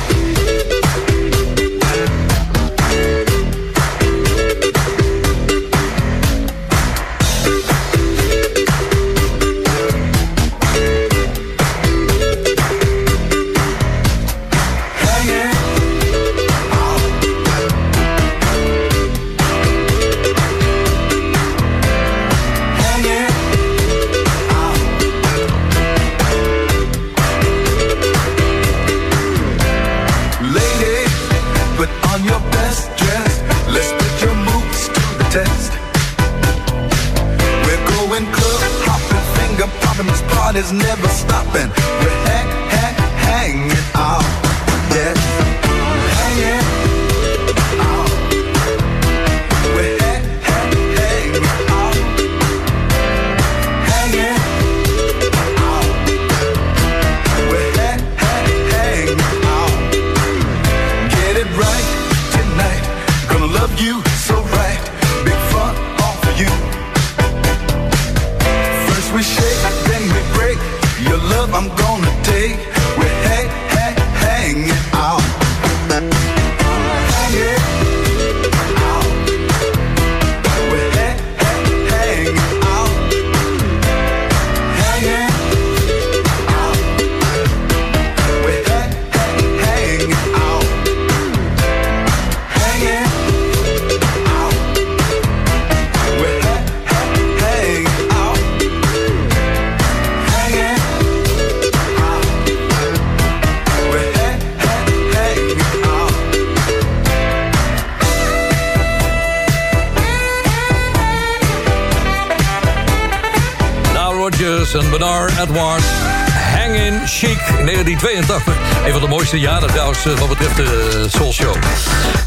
Van 119.32 119.40
mooiste 119.40 119.60
jaren 119.60 119.74
trouwens 119.74 120.20
wat 120.20 120.30
betreft 120.30 120.56
de 120.56 121.06
Soul 121.10 121.34
Show. 121.34 121.56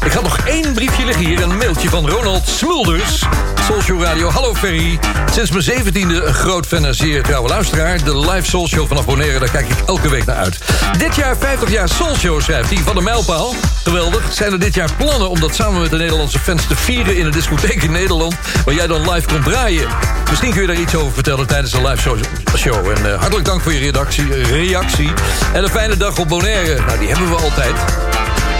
Ik 0.05 0.11
had 0.11 0.23
nog 0.23 0.37
één 0.37 0.73
briefje 0.73 1.05
liggen 1.05 1.25
hier. 1.25 1.41
Een 1.41 1.57
mailtje 1.57 1.89
van 1.89 2.09
Ronald 2.09 2.47
Smulders. 2.47 3.23
Soul 3.67 3.81
Show 3.81 4.03
Radio. 4.03 4.29
Hallo 4.29 4.53
Ferry. 4.53 4.99
Sinds 5.31 5.51
mijn 5.51 5.63
zeventiende 5.63 6.23
een 6.23 6.33
groot 6.33 6.65
fan 6.65 6.85
en 6.85 6.95
zeer 6.95 7.23
trouwe 7.23 7.49
luisteraar. 7.49 8.03
De 8.03 8.17
live 8.17 8.49
Soul 8.49 8.67
Show 8.67 8.87
vanaf 8.87 9.05
Bonaire, 9.05 9.39
daar 9.39 9.49
kijk 9.49 9.67
ik 9.69 9.77
elke 9.85 10.09
week 10.09 10.25
naar 10.25 10.35
uit. 10.35 10.59
Dit 10.97 11.15
jaar 11.15 11.37
50 11.37 11.71
jaar 11.71 11.89
Soul 11.89 12.15
Show, 12.15 12.41
schrijft 12.41 12.69
hij, 12.69 12.83
van 12.83 12.95
de 12.95 13.01
mijlpaal. 13.01 13.53
Geweldig. 13.83 14.33
Zijn 14.33 14.51
er 14.51 14.59
dit 14.59 14.73
jaar 14.73 14.89
plannen 14.97 15.29
om 15.29 15.39
dat 15.39 15.55
samen 15.55 15.81
met 15.81 15.89
de 15.89 15.97
Nederlandse 15.97 16.39
fans 16.39 16.67
te 16.67 16.75
vieren... 16.75 17.17
in 17.17 17.25
een 17.25 17.31
discotheek 17.31 17.83
in 17.83 17.91
Nederland, 17.91 18.35
waar 18.65 18.75
jij 18.75 18.87
dan 18.87 19.11
live 19.11 19.27
komt 19.27 19.43
draaien? 19.43 19.87
Misschien 20.29 20.51
kun 20.51 20.61
je 20.61 20.67
daar 20.67 20.79
iets 20.79 20.95
over 20.95 21.13
vertellen 21.13 21.47
tijdens 21.47 21.71
de 21.71 21.87
live 21.87 22.17
show. 22.57 22.89
En 22.89 23.11
eh, 23.11 23.19
hartelijk 23.19 23.45
dank 23.45 23.61
voor 23.61 23.73
je 23.73 23.79
redactie, 23.79 24.43
reactie. 24.43 25.13
En 25.53 25.63
een 25.63 25.69
fijne 25.69 25.97
dag 25.97 26.19
op 26.19 26.27
Bonaire. 26.27 26.85
Nou, 26.85 26.99
die 26.99 27.07
hebben 27.07 27.29
we 27.29 27.35
altijd. 27.35 27.73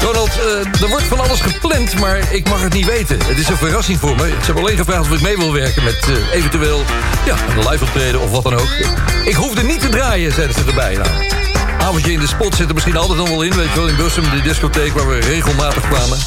Ronald, 0.02 0.30
eh, 0.30 0.82
er 0.82 0.88
wordt 0.88 1.04
van 1.06 1.20
alles 1.20 1.42
gepland, 1.42 2.00
maar 2.00 2.34
ik 2.34 2.50
mag 2.50 2.62
het 2.62 2.74
niet 2.74 2.86
weten. 2.86 3.20
Het 3.26 3.38
is 3.38 3.48
een 3.48 3.58
verrassing 3.58 4.00
voor 4.00 4.16
me. 4.16 4.28
Ze 4.28 4.46
hebben 4.46 4.64
alleen 4.64 4.78
gevraagd 4.78 5.02
of 5.02 5.12
ik 5.12 5.22
mee 5.22 5.38
wil 5.38 5.54
werken 5.54 5.84
met 5.84 6.08
eh, 6.08 6.34
eventueel 6.34 6.84
ja, 7.26 7.36
een 7.50 7.70
live 7.70 7.84
optreden 7.84 8.22
of 8.22 8.32
wat 8.32 8.44
dan 8.44 8.54
ook. 8.54 8.70
Ik 9.26 9.36
hoefde 9.36 9.64
niet 9.64 9.80
te 9.80 9.90
draaien, 9.90 10.32
zeiden 10.32 10.56
ze 10.56 10.64
erbij. 10.68 10.96
Nou, 10.96 11.10
avondje 11.80 12.12
in 12.12 12.20
de 12.20 12.28
spot 12.28 12.56
zit 12.56 12.68
er 12.68 12.74
misschien 12.74 12.98
altijd 12.98 13.18
nog 13.18 13.30
wel 13.30 13.42
in. 13.42 13.56
Weet 13.56 13.70
je 13.70 13.76
wel, 13.76 13.88
in 13.88 13.96
Bussum, 13.96 14.24
de 14.24 14.42
discotheek 14.42 14.94
waar 14.94 15.08
we 15.08 15.20
regelmatig 15.20 15.88
kwamen. 15.90 16.18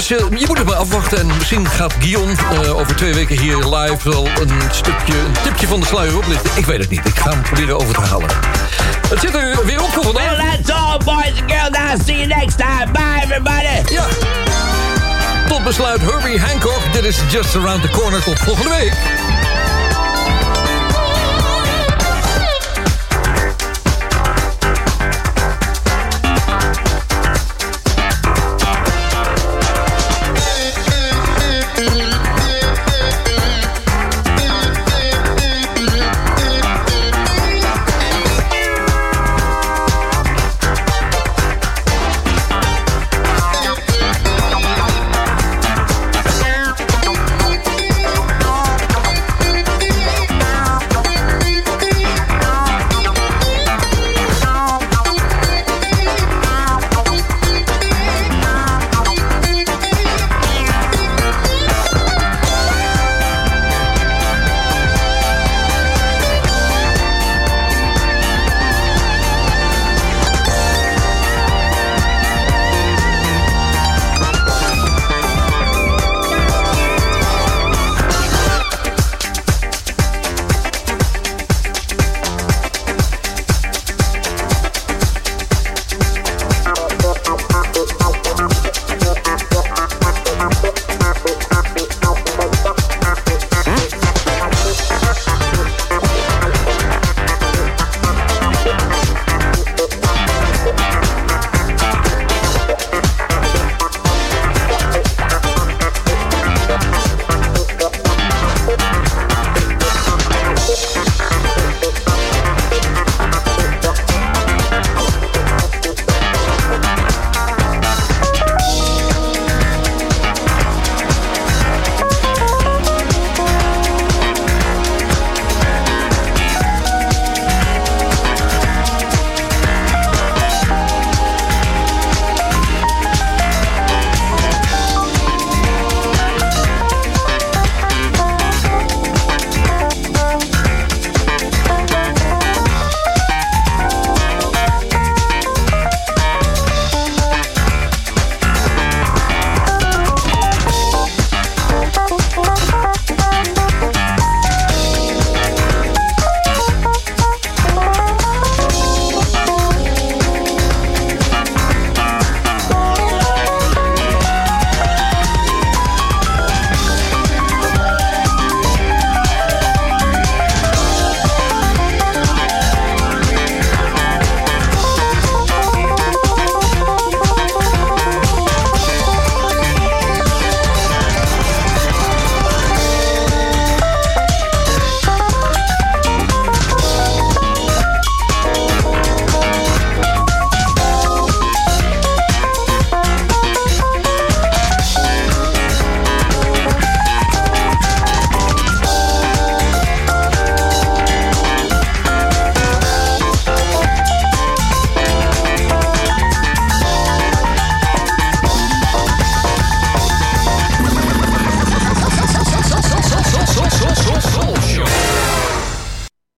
Dus 0.00 0.08
je 0.08 0.46
moet 0.46 0.58
het 0.58 0.66
maar 0.66 0.76
afwachten. 0.76 1.18
En 1.18 1.26
misschien 1.26 1.68
gaat 1.68 1.92
Guillaume 1.98 2.32
eh, 2.52 2.78
over 2.78 2.96
twee 2.96 3.14
weken 3.14 3.40
hier 3.40 3.56
live 3.56 4.10
wel 4.10 4.26
een 4.26 4.52
stukje, 4.70 5.18
een 5.18 5.32
tipje 5.42 5.66
van 5.66 5.80
de 5.80 5.86
sluier 5.86 6.16
oplichten. 6.16 6.50
Ik 6.54 6.66
weet 6.66 6.78
het 6.78 6.90
niet. 6.90 7.06
Ik 7.06 7.18
ga 7.18 7.30
hem 7.30 7.42
proberen 7.42 7.80
over 7.80 7.94
te 7.94 8.00
halen. 8.00 8.28
Het 9.08 9.20
zit 9.20 9.34
er 9.34 9.66
weer 9.66 9.82
op 9.82 9.92
voor 9.92 10.02
vandaag. 10.02 10.36
Well, 10.36 10.50
that's 10.50 10.70
all, 10.70 10.98
boys 10.98 11.40
and 11.40 11.52
girls. 11.52 11.76
I'll 11.76 12.04
see 12.04 12.16
you 12.16 12.26
next 12.26 12.58
time. 12.58 12.92
Bye, 12.92 13.22
everybody. 13.22 13.94
Ja. 13.94 14.06
Tot 15.48 15.64
besluit 15.64 16.00
Herbie 16.00 16.40
Hancock. 16.40 16.92
Dit 16.92 17.04
is 17.04 17.18
Just 17.30 17.56
Around 17.56 17.82
the 17.82 17.88
Corner. 17.88 18.22
Tot 18.22 18.38
volgende 18.38 18.70
week. 18.70 18.92